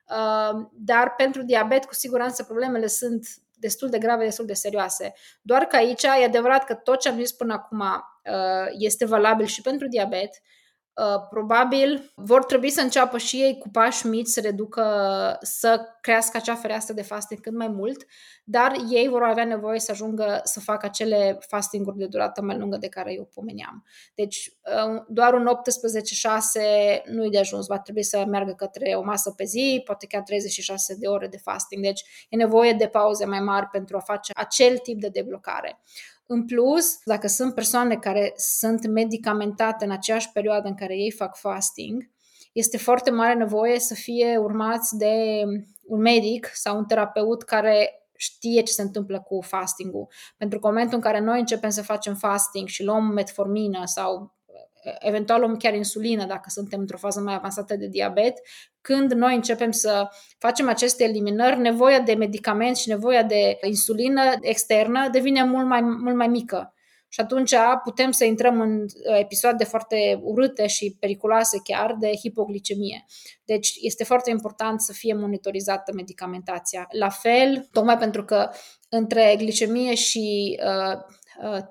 [0.09, 3.27] Uh, dar pentru diabet cu siguranță problemele sunt
[3.59, 5.15] destul de grave, destul de serioase.
[5.43, 9.47] Doar că aici e adevărat că tot ce am zis până acum uh, este valabil
[9.47, 10.62] și pentru diabet, Uh,
[11.30, 14.84] probabil vor trebui să înceapă și ei cu pași mici să reducă,
[15.40, 18.07] să crească acea fereastră de fasting cât mai mult,
[18.45, 22.76] dar ei vor avea nevoie să ajungă să facă acele fastinguri de durată mai lungă
[22.76, 23.84] de care eu pomeneam.
[24.14, 24.53] Deci
[24.86, 29.45] uh, doar un 18-6 nu-i de ajuns, va trebui să meargă către o masă pe
[29.45, 33.66] zi, poate chiar 36 de ore de fasting, deci e nevoie de pauze mai mari
[33.66, 35.80] pentru a face acel tip de deblocare.
[36.27, 41.37] În plus, dacă sunt persoane care sunt medicamentate în aceeași perioadă în care ei fac
[41.37, 42.11] fasting,
[42.53, 45.43] este foarte mare nevoie să fie urmați de
[45.83, 50.09] un medic sau un terapeut care știe ce se întâmplă cu fastingul.
[50.37, 54.35] Pentru că în momentul în care noi începem să facem fasting și luăm metformină sau
[54.99, 58.39] eventual luăm chiar insulină dacă suntem într-o fază mai avansată de diabet,
[58.80, 60.09] când noi începem să
[60.39, 66.16] facem aceste eliminări, nevoia de medicament și nevoia de insulină externă devine mult mai, mult
[66.16, 66.74] mai mică.
[67.09, 67.55] Și atunci
[67.85, 73.05] putem să intrăm în uh, episoade foarte urâte și periculoase chiar de hipoglicemie.
[73.45, 76.87] Deci este foarte important să fie monitorizată medicamentația.
[76.91, 78.51] La fel, tocmai pentru că
[78.89, 80.99] între glicemie și uh, Uh,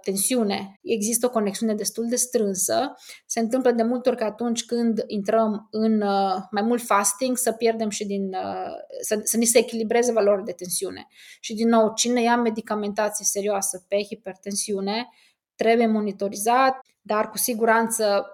[0.01, 2.93] tensiune, există o conexiune destul de strânsă.
[3.25, 7.51] Se întâmplă de multe ori că atunci când intrăm în uh, mai mult fasting să
[7.51, 11.07] pierdem și din, uh, să, să ni se echilibreze valorile de tensiune.
[11.39, 15.07] Și din nou, cine ia medicamentație serioasă pe hipertensiune
[15.55, 18.25] trebuie monitorizat, dar cu siguranță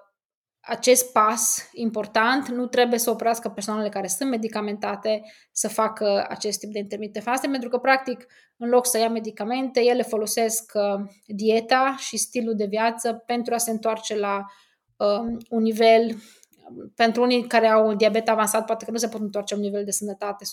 [0.67, 6.71] acest pas important nu trebuie să oprească persoanele care sunt medicamentate să facă acest tip
[6.71, 8.25] de intermittent fasting, pentru că, practic,
[8.57, 13.57] în loc să ia medicamente, ele folosesc uh, dieta și stilul de viață pentru a
[13.57, 14.45] se întoarce la
[14.97, 16.15] um, un nivel
[16.95, 19.83] pentru unii care au diabet avansat, poate că nu se pot întoarce la un nivel
[19.83, 20.47] de sănătate 100%,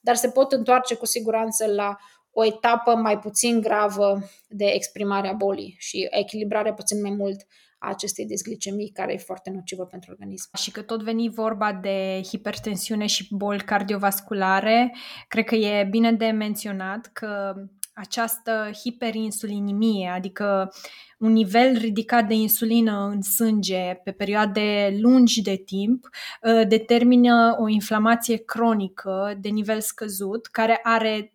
[0.00, 1.96] dar se pot întoarce cu siguranță la
[2.32, 4.18] o etapă mai puțin gravă
[4.48, 7.46] de exprimare a bolii și echilibrare puțin mai mult
[7.80, 10.56] a acestei dezglicemii care e foarte nocivă pentru organism.
[10.56, 14.94] Și că tot veni vorba de hipertensiune și boli cardiovasculare,
[15.28, 17.54] cred că e bine de menționat că
[17.92, 20.72] această hiperinsulinimie, adică
[21.18, 26.08] un nivel ridicat de insulină în sânge pe perioade lungi de timp,
[26.44, 31.34] ă, determină o inflamație cronică de nivel scăzut, care are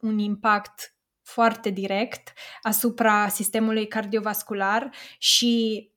[0.00, 0.97] un impact
[1.28, 5.88] foarte direct asupra sistemului cardiovascular și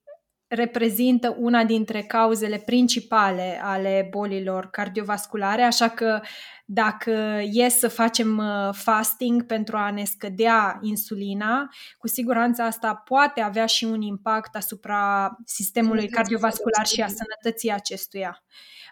[0.47, 6.21] reprezintă una dintre cauzele principale ale bolilor cardiovasculare, așa că
[6.65, 13.41] dacă e să facem uh, fasting pentru a ne scădea insulina, cu siguranță asta poate
[13.41, 18.43] avea și un impact asupra sistemului cardiovascular și a sănătății acestuia.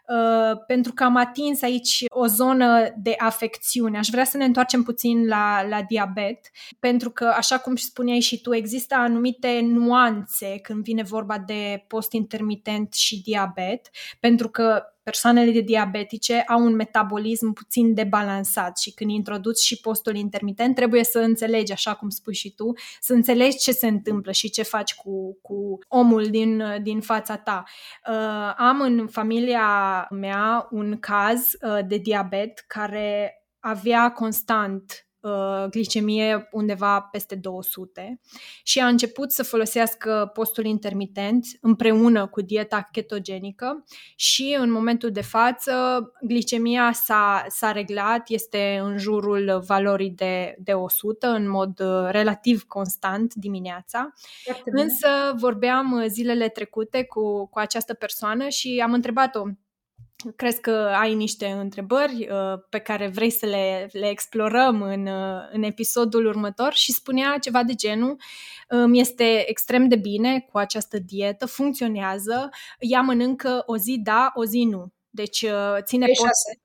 [0.10, 3.97] Uh, pentru că am atins aici o zonă de afecțiune.
[3.97, 6.39] Aș vrea să ne întoarcem puțin la, la diabet,
[6.80, 12.93] pentru că, așa cum spuneai și tu, există anumite nuanțe când vine vorba de post-intermitent
[12.93, 13.89] și diabet,
[14.20, 20.76] pentru că persoanele diabetice au un metabolism puțin debalansat și când introduci și postul intermitent
[20.76, 24.64] trebuie să înțelegi, așa cum spui și tu, să înțelegi ce se întâmplă și ce
[24.64, 27.64] faci cu, cu omul din, din fața ta.
[28.07, 35.09] Uh, am în familia mea un caz uh, de diabet care avea constant Uh,
[35.70, 38.20] glicemie undeva peste 200
[38.63, 43.84] și a început să folosească postul intermitent împreună cu dieta ketogenică
[44.15, 45.74] și în momentul de față
[46.22, 52.63] glicemia s-a, s-a reglat, este în jurul valorii de, de 100 în mod uh, relativ
[52.63, 54.13] constant dimineața.
[54.65, 59.43] Însă vorbeam zilele trecute cu, cu această persoană și am întrebat-o
[60.36, 65.49] Crezi că ai niște întrebări uh, pe care vrei să le, le explorăm în, uh,
[65.51, 68.22] în episodul următor și spunea ceva de genul
[68.67, 72.49] îmi este extrem de bine cu această dietă, funcționează,
[72.80, 74.93] ea mănâncă o zi da, o zi nu.
[75.09, 76.59] Deci uh, ține pe post...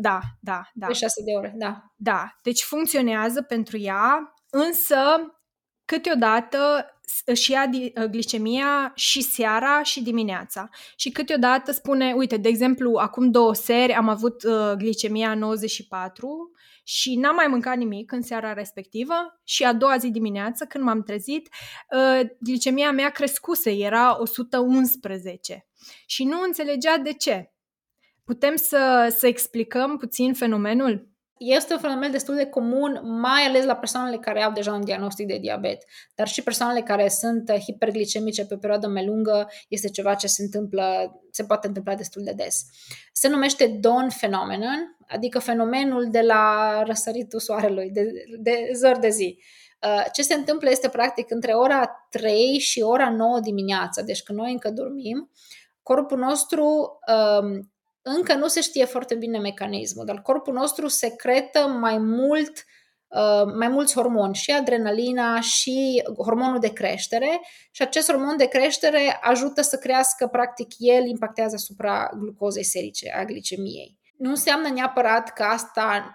[0.00, 0.86] Da, da, da.
[0.86, 1.92] Pe șase de ore, da.
[1.96, 4.96] Da, deci funcționează pentru ea, însă
[5.90, 6.86] câteodată
[7.24, 10.68] își ia uh, glicemia și seara și dimineața.
[10.96, 16.50] Și câteodată spune, uite, de exemplu, acum două seri am avut uh, glicemia 94
[16.84, 19.14] și n-am mai mâncat nimic în seara respectivă
[19.44, 21.48] și a doua zi dimineață, când m-am trezit,
[21.90, 25.66] uh, glicemia mea crescuse, era 111
[26.06, 27.52] și nu înțelegea de ce.
[28.24, 31.09] Putem să, să explicăm puțin fenomenul?
[31.42, 35.26] Este un fenomen destul de comun, mai ales la persoanele care au deja un diagnostic
[35.26, 35.84] de diabet,
[36.14, 41.12] dar și persoanele care sunt hiperglicemice pe perioadă mai lungă este ceva ce se întâmplă,
[41.30, 42.64] se poate întâmpla destul de des.
[43.12, 49.38] Se numește Dawn Phenomenon, adică fenomenul de la răsăritul soarelui, de, de zor de zi.
[49.86, 54.38] Uh, ce se întâmplă este practic între ora 3 și ora 9 dimineața, deci când
[54.38, 55.30] noi încă dormim,
[55.82, 56.64] corpul nostru
[57.42, 57.69] um,
[58.02, 62.64] încă nu se știe foarte bine mecanismul, dar corpul nostru secretă mai mult
[63.08, 67.40] uh, mai mulți hormoni, și adrenalina și hormonul de creștere
[67.70, 73.24] și acest hormon de creștere ajută să crească, practic el impactează asupra glucozei serice, a
[73.24, 76.14] glicemiei nu înseamnă neapărat că asta,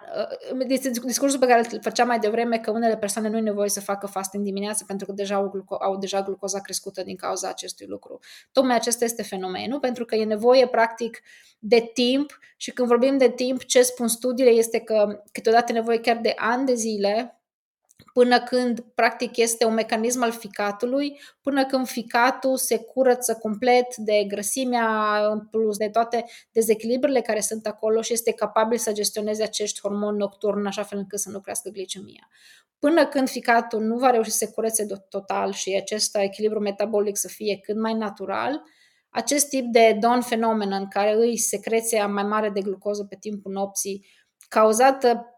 [0.52, 3.68] uh, este discursul pe care îl făceam mai devreme, că unele persoane nu e nevoie
[3.68, 7.48] să facă fasting dimineața pentru că deja au, gluco- au deja glucoza crescută din cauza
[7.48, 8.18] acestui lucru.
[8.52, 11.22] Tocmai acesta este fenomenul, pentru că e nevoie practic
[11.58, 16.00] de timp și când vorbim de timp, ce spun studiile este că câteodată e nevoie
[16.00, 17.35] chiar de ani de zile
[18.12, 24.24] până când practic este un mecanism al ficatului, până când ficatul se curăță complet de
[24.28, 29.80] grăsimea în plus de toate dezechilibrele care sunt acolo și este capabil să gestioneze acești
[29.80, 32.28] hormoni nocturni așa fel încât să nu crească glicemia.
[32.78, 37.28] Până când ficatul nu va reuși să se curețe total și acest echilibru metabolic să
[37.28, 38.62] fie cât mai natural,
[39.10, 43.52] acest tip de don fenomen în care îi secreția mai mare de glucoză pe timpul
[43.52, 44.06] nopții,
[44.48, 45.35] cauzată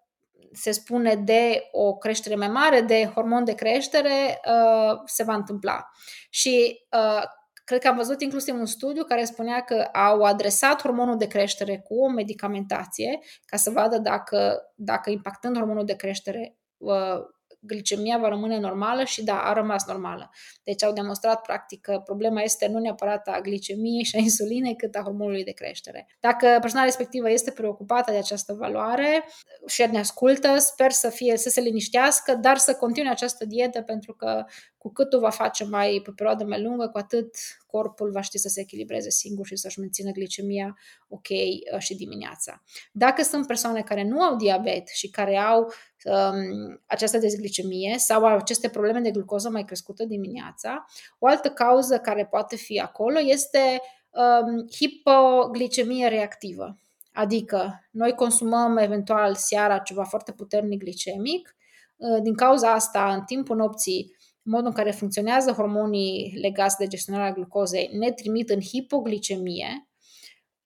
[0.52, 5.90] se spune de o creștere mai mare, de hormon de creștere, uh, se va întâmpla.
[6.30, 7.22] Și uh,
[7.64, 11.78] cred că am văzut inclusiv un studiu care spunea că au adresat hormonul de creștere
[11.78, 17.18] cu o medicamentație ca să vadă dacă, dacă impactând hormonul de creștere uh,
[17.60, 20.30] glicemia va rămâne normală și da, a rămas normală.
[20.62, 24.94] Deci au demonstrat practic că problema este nu neapărat a glicemiei și a insulinei, cât
[24.94, 26.06] a hormonului de creștere.
[26.20, 29.24] Dacă persoana respectivă este preocupată de această valoare
[29.66, 34.14] și ne ascultă, sper să fie să se liniștească, dar să continue această dietă pentru
[34.14, 34.44] că
[34.78, 37.34] cu cât o va face mai pe perioadă mai lungă, cu atât
[37.66, 42.62] corpul va ști să se echilibreze singur și să-și mențină glicemia ok uh, și dimineața.
[42.92, 45.72] Dacă sunt persoane care nu au diabet și care au
[46.04, 50.84] um, această dezglicemie sau au aceste probleme de glucoză mai crescută dimineața,
[51.18, 56.78] o altă cauză care poate fi acolo este um, hipoglicemie reactivă.
[57.12, 61.56] Adică noi consumăm eventual seara ceva foarte puternic glicemic,
[61.96, 64.16] uh, din cauza asta, în timpul nopții,
[64.48, 69.88] modul în care funcționează hormonii legați de gestionarea glucozei ne trimit în hipoglicemie.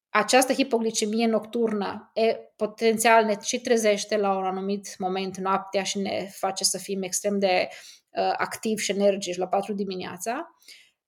[0.09, 6.29] Această hipoglicemie nocturnă e, potențial ne și trezește la un anumit moment noaptea și ne
[6.31, 10.57] face să fim extrem de uh, activi și energici la 4 dimineața.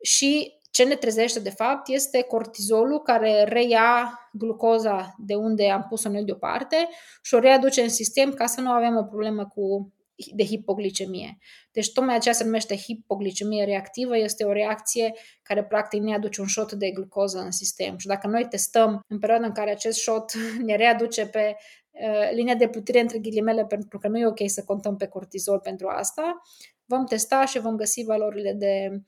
[0.03, 6.09] Și ce ne trezește de fapt este cortizolul care reia glucoza de unde am pus-o
[6.09, 6.89] noi deoparte
[7.23, 9.93] și o readuce în sistem ca să nu avem o problemă cu
[10.35, 11.39] de hipoglicemie.
[11.73, 16.47] Deci tocmai aceea se numește hipoglicemie reactivă, este o reacție care practic ne aduce un
[16.47, 17.97] shot de glucoză în sistem.
[17.97, 20.33] Și dacă noi testăm în perioada în care acest shot
[20.67, 21.57] ne readuce pe
[21.91, 25.59] uh, linia de putere între ghilimele, pentru că nu e ok să contăm pe cortizol
[25.59, 26.43] pentru asta,
[26.85, 28.99] vom testa și vom găsi valorile de uh,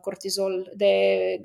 [0.00, 0.94] cortizol, de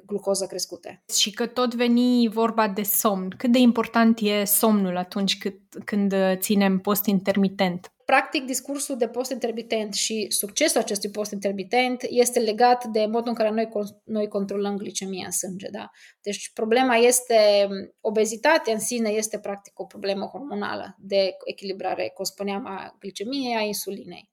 [0.06, 1.04] glucoză crescute.
[1.14, 3.30] Și că tot veni vorba de somn.
[3.38, 7.92] Cât de important e somnul atunci cât, când ținem post intermitent?
[8.06, 13.34] Practic, discursul de post intermitent și succesul acestui post intermitent este legat de modul în
[13.34, 13.70] care noi,
[14.04, 15.68] noi controlăm glicemia în sânge.
[15.70, 15.90] Da?
[16.22, 17.68] Deci problema este,
[18.02, 23.62] obezitatea în sine este practic o problemă hormonală de echilibrare, cum spuneam, a glicemiei, a
[23.62, 24.30] insulinei.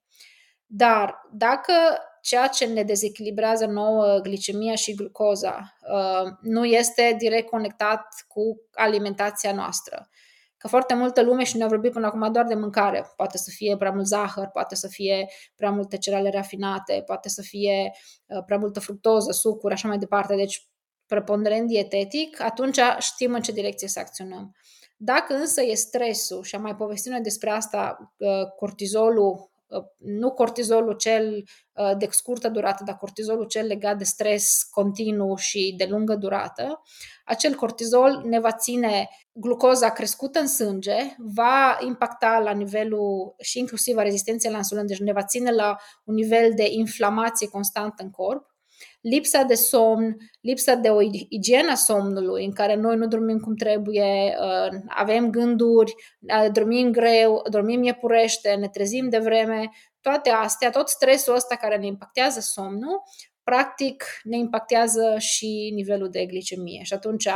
[0.65, 1.73] Dar dacă
[2.27, 8.41] ceea ce ne dezechilibrează nouă glicemia și glucoza uh, nu este direct conectat cu
[8.73, 10.09] alimentația noastră,
[10.57, 13.13] că foarte multă lume și ne-a vorbit până acum doar de mâncare.
[13.15, 17.41] Poate să fie prea mult zahăr, poate să fie prea multe cereale rafinate, poate să
[17.41, 17.91] fie
[18.25, 20.35] uh, prea multă fructoză, sucuri, așa mai departe.
[20.35, 20.67] Deci,
[21.05, 24.55] preponderent dietetic, atunci știm în ce direcție să acționăm.
[24.97, 29.56] Dacă însă e stresul, și am mai povestit noi despre asta, uh, cortizolul Uh,
[29.97, 31.43] nu cortizolul cel
[31.73, 36.81] uh, de scurtă durată, dar cortizolul cel legat de stres continuu și de lungă durată,
[37.25, 43.97] acel cortizol ne va ține glucoza crescută în sânge, va impacta la nivelul și inclusiv
[43.97, 48.09] a rezistenței la insulină, deci ne va ține la un nivel de inflamație constantă în
[48.09, 48.56] corp
[49.09, 53.55] lipsa de somn, lipsa de o igienă a somnului, în care noi nu dormim cum
[53.55, 59.69] trebuie, uh, avem gânduri, uh, dormim greu, dormim iepurește, ne trezim de vreme,
[60.01, 63.01] toate astea, tot stresul ăsta care ne impactează somnul,
[63.43, 66.83] practic ne impactează și nivelul de glicemie.
[66.83, 67.27] Și atunci,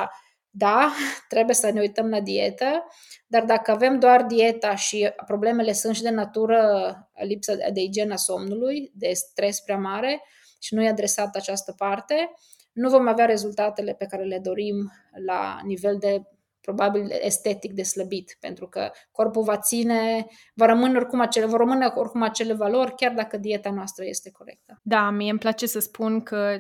[0.50, 0.94] da,
[1.30, 2.84] trebuie să ne uităm la dietă,
[3.28, 8.92] dar dacă avem doar dieta și problemele sunt și de natură lipsa de igiena somnului,
[8.94, 10.22] de stres prea mare,
[10.62, 12.32] și nu e adresat această parte,
[12.72, 14.92] nu vom avea rezultatele pe care le dorim
[15.26, 16.22] la nivel de
[16.62, 21.86] probabil estetic de slăbit, pentru că corpul va ține, va rămâne oricum acele, vor rămâne
[21.96, 24.80] oricum acele valori, chiar dacă dieta noastră este corectă.
[24.84, 26.60] Da, mie îmi place să spun că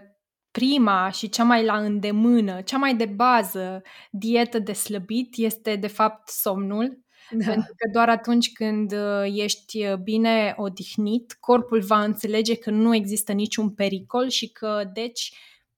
[0.51, 3.81] prima și cea mai la îndemână, cea mai de bază
[4.11, 6.99] dietă de slăbit este de fapt somnul
[7.31, 7.45] da.
[7.45, 12.95] Pentru că doar atunci când uh, ești uh, bine odihnit, corpul va înțelege că nu
[12.95, 15.33] există niciun pericol și că, deci,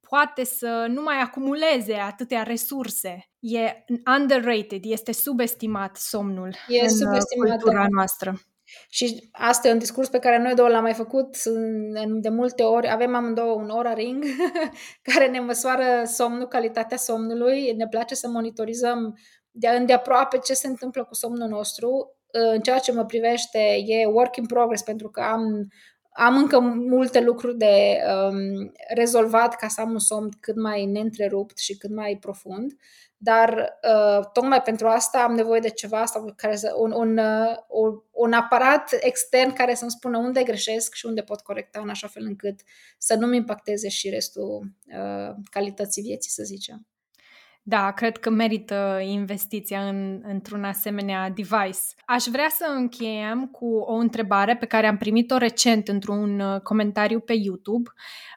[0.10, 3.30] poate să nu mai acumuleze atâtea resurse.
[3.40, 3.84] E
[4.18, 7.88] underrated, este subestimat somnul e în uh, subestimat, cultura da.
[7.92, 8.42] noastră.
[8.90, 11.44] Și asta e un discurs pe care noi două l-am mai făcut
[12.22, 12.90] de multe ori.
[12.90, 14.24] Avem amândouă un Ora Ring
[15.14, 17.72] care ne măsoară somnul, calitatea somnului.
[17.72, 19.18] Ne place să monitorizăm
[19.56, 22.16] de îndeaproape ce se întâmplă cu somnul nostru.
[22.32, 25.68] În ceea ce mă privește, e work in progress pentru că am,
[26.12, 28.00] am încă multe lucruri de
[28.30, 32.72] um, rezolvat ca să am un somn cât mai neîntrerupt și cât mai profund.
[33.18, 37.56] Dar uh, tocmai pentru asta am nevoie de ceva sau care să, un, un, uh,
[37.68, 42.08] un, un aparat extern care să-mi spună unde greșesc și unde pot corecta în așa
[42.08, 42.60] fel încât
[42.98, 46.88] să nu-mi impacteze și restul uh, calității vieții, să zicem.
[47.66, 51.80] Da, cred că merită investiția în, într-un asemenea device.
[52.06, 57.20] Aș vrea să încheiem cu o întrebare pe care am primit-o recent într-un uh, comentariu
[57.20, 57.90] pe YouTube.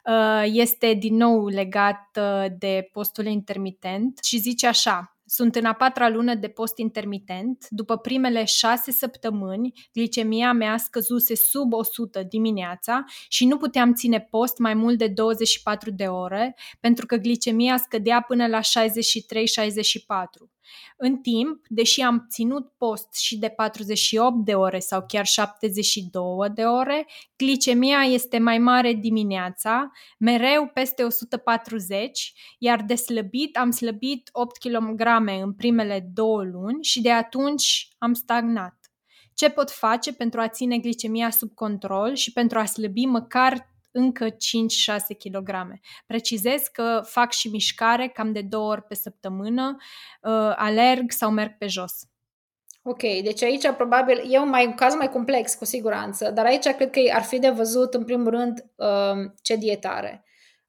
[0.05, 5.16] Uh, este din nou legat uh, de postul intermitent și zice așa.
[5.29, 7.65] Sunt în a patra lună de post intermitent.
[7.69, 14.57] După primele șase săptămâni, glicemia mea scăzuse sub 100 dimineața și nu puteam ține post
[14.57, 20.56] mai mult de 24 de ore, pentru că glicemia scădea până la 63-64.
[20.97, 26.63] În timp, deși am ținut post și de 48 de ore sau chiar 72 de
[26.63, 27.05] ore,
[27.37, 35.01] glicemia este mai mare dimineața, mereu peste 140, iar de slăbit am slăbit 8 kg
[35.41, 38.75] în primele două luni și de atunci am stagnat.
[39.33, 44.29] Ce pot face pentru a ține glicemia sub control și pentru a slăbi măcar încă
[44.29, 44.35] 5-6
[45.17, 45.49] kg.
[46.05, 49.75] Precizez că fac și mișcare cam de două ori pe săptămână,
[50.21, 51.93] uh, alerg sau merg pe jos.
[52.81, 56.67] Ok, deci aici probabil e un, mai, un caz mai complex, cu siguranță, dar aici
[56.67, 60.26] cred că ar fi de văzut, în primul rând, uh, ce dietare.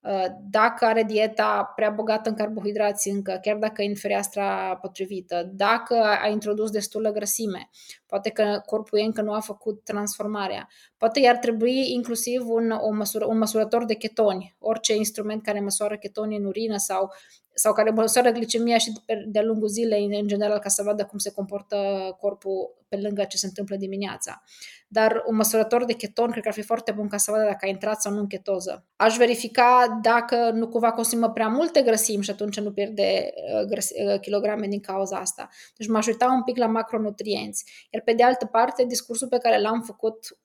[0.09, 5.51] Uh, dacă are dieta prea bogată în carbohidrați încă, chiar dacă e în fereastra potrivită,
[5.55, 7.71] dacă a introdus destulă grăsime,
[8.07, 12.91] poate că corpul ei încă nu a făcut transformarea, poate i-ar trebui inclusiv un, o
[12.91, 17.13] măsură, un măsurător de chetoni, orice instrument care măsoară chetoni în urină sau,
[17.55, 18.93] sau care măsoară glicemia și
[19.27, 21.77] de-a lungul zilei, în general, ca să vadă cum se comportă
[22.21, 24.43] corpul pe lângă ce se întâmplă dimineața.
[24.91, 27.67] Dar un măsurător de cheton cred că ar fi foarte bun ca să vadă dacă
[27.67, 28.87] a intrat sau nu în chetoză.
[28.97, 33.91] Aș verifica dacă nu cumva consumă prea multe grăsimi și atunci nu pierde uh, grăs-
[33.91, 35.49] uh, kilograme din cauza asta.
[35.77, 37.89] Deci m-aș uita un pic la macronutrienți.
[37.91, 40.39] Iar pe de altă parte, discursul pe care l-am făcut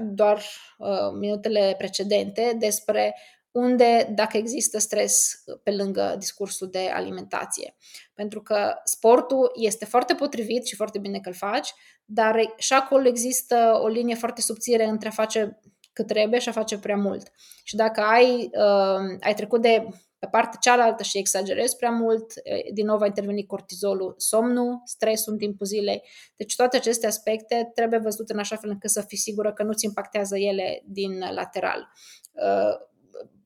[0.00, 0.42] doar
[0.78, 3.16] uh, minutele precedente despre
[3.50, 7.76] unde, dacă există stres pe lângă discursul de alimentație.
[8.14, 11.74] Pentru că sportul este foarte potrivit și foarte bine că îl faci,
[12.04, 15.60] dar și acolo există o linie foarte subțire între a face
[15.92, 17.30] cât trebuie și a face prea mult.
[17.64, 19.86] Și dacă ai, uh, ai trecut de
[20.18, 22.32] pe partea cealaltă și exagerezi prea mult,
[22.72, 26.02] din nou va interveni cortizolul, somnul, stresul în timpul zilei.
[26.36, 29.84] Deci toate aceste aspecte trebuie văzute în așa fel încât să fii sigură că nu-ți
[29.84, 31.88] impactează ele din lateral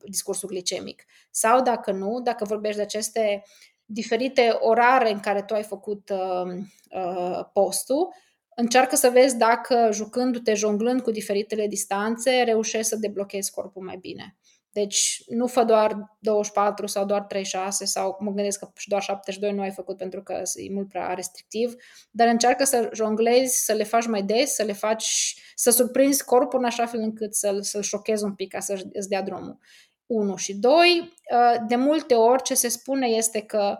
[0.09, 1.05] discursul glicemic.
[1.31, 3.43] Sau dacă nu, dacă vorbești de aceste
[3.85, 6.53] diferite orare în care tu ai făcut uh,
[6.89, 8.13] uh, postul,
[8.55, 14.37] încearcă să vezi dacă jucându-te, jonglând cu diferitele distanțe, reușești să deblochezi corpul mai bine.
[14.73, 19.53] Deci nu fă doar 24 sau doar 36 sau mă gândesc că și doar 72
[19.53, 21.75] nu ai făcut pentru că e mult prea restrictiv,
[22.11, 26.59] dar încearcă să jonglezi, să le faci mai des, să le faci, să surprinzi corpul
[26.59, 29.57] în așa fel încât să-l, să-l șochezi un pic ca să îți dea drumul.
[30.05, 31.13] 1 și 2.
[31.31, 33.77] Uh, de multe ori ce se spune este că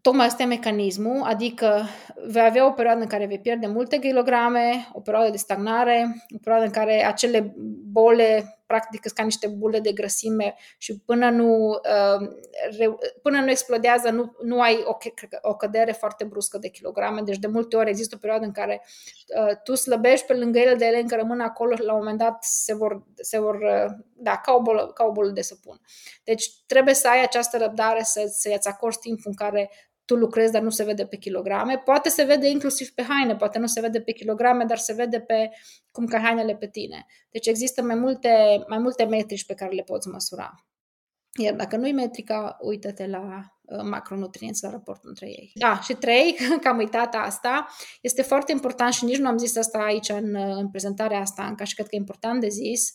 [0.00, 1.82] tocmai este mecanismul, adică
[2.26, 6.38] vei avea o perioadă în care vei pierde multe kilograme, o perioadă de stagnare, o
[6.38, 7.54] perioadă în care acele
[7.92, 12.28] bole practic sunt ca niște bule de grăsime și până nu, uh,
[13.22, 14.96] până nu explodează nu, nu ai o,
[15.42, 18.82] o cădere foarte bruscă de kilograme, deci de multe ori există o perioadă în care
[19.36, 22.18] uh, tu slăbești pe lângă ele de ele încă rămân acolo și la un moment
[22.18, 25.80] dat se vor, se vor uh, da, ca o, bolă, ca o bolă de săpun.
[26.24, 29.70] Deci trebuie să ai această răbdare să, să-ți acorzi timpul în care
[30.04, 31.78] tu lucrezi, dar nu se vede pe kilograme.
[31.84, 35.20] Poate se vede inclusiv pe haine, poate nu se vede pe kilograme, dar se vede
[35.20, 35.50] pe
[35.90, 37.06] cum că hainele pe tine.
[37.30, 40.54] Deci există mai multe, mai multe metrici pe care le poți măsura.
[41.40, 43.20] Iar dacă nu-i metrica, uită-te la
[43.62, 45.52] uh, macronutrienți, la raportul între ei.
[45.54, 47.66] Da, și trei, că am uitat asta,
[48.00, 51.46] este foarte important și nici nu am zis asta aici în, uh, în prezentarea asta,
[51.46, 52.92] încă și cred că e important de zis,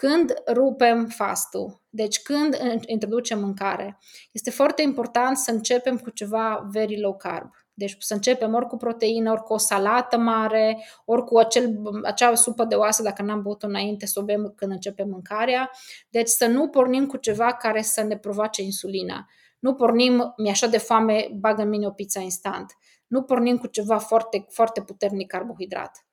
[0.00, 3.98] când rupem fastul, deci când introducem mâncare,
[4.32, 7.50] este foarte important să începem cu ceva very low carb.
[7.74, 12.34] Deci să începem ori cu proteină, ori cu o salată mare, ori cu acel, acea
[12.34, 15.70] supă de oasă, dacă n-am băut înainte, să o bem când începem mâncarea.
[16.08, 19.26] Deci să nu pornim cu ceva care să ne provoace insulina.
[19.58, 22.76] Nu pornim, mi așa de foame, bag în mine o pizza instant.
[23.06, 26.04] Nu pornim cu ceva foarte, foarte puternic carbohidrat.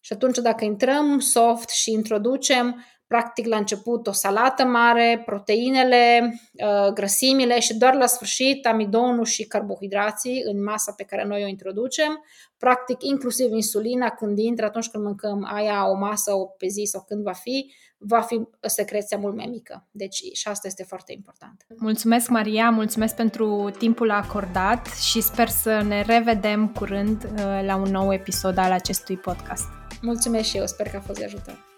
[0.00, 2.84] Și atunci dacă intrăm soft și introducem
[3.14, 9.46] practic la început o salată mare, proteinele, uh, grăsimile și doar la sfârșit amidonul și
[9.46, 12.24] carbohidrații în masa pe care noi o introducem,
[12.58, 17.04] practic inclusiv insulina când intră atunci când mâncăm aia o masă o pe zi sau
[17.08, 19.88] când va fi, va fi secreția mult mai mică.
[19.90, 21.66] Deci și asta este foarte important.
[21.76, 27.90] Mulțumesc, Maria, mulțumesc pentru timpul acordat și sper să ne revedem curând uh, la un
[27.90, 29.66] nou episod al acestui podcast.
[30.00, 31.73] Mulțumesc și eu, sper că a fost de ajutor.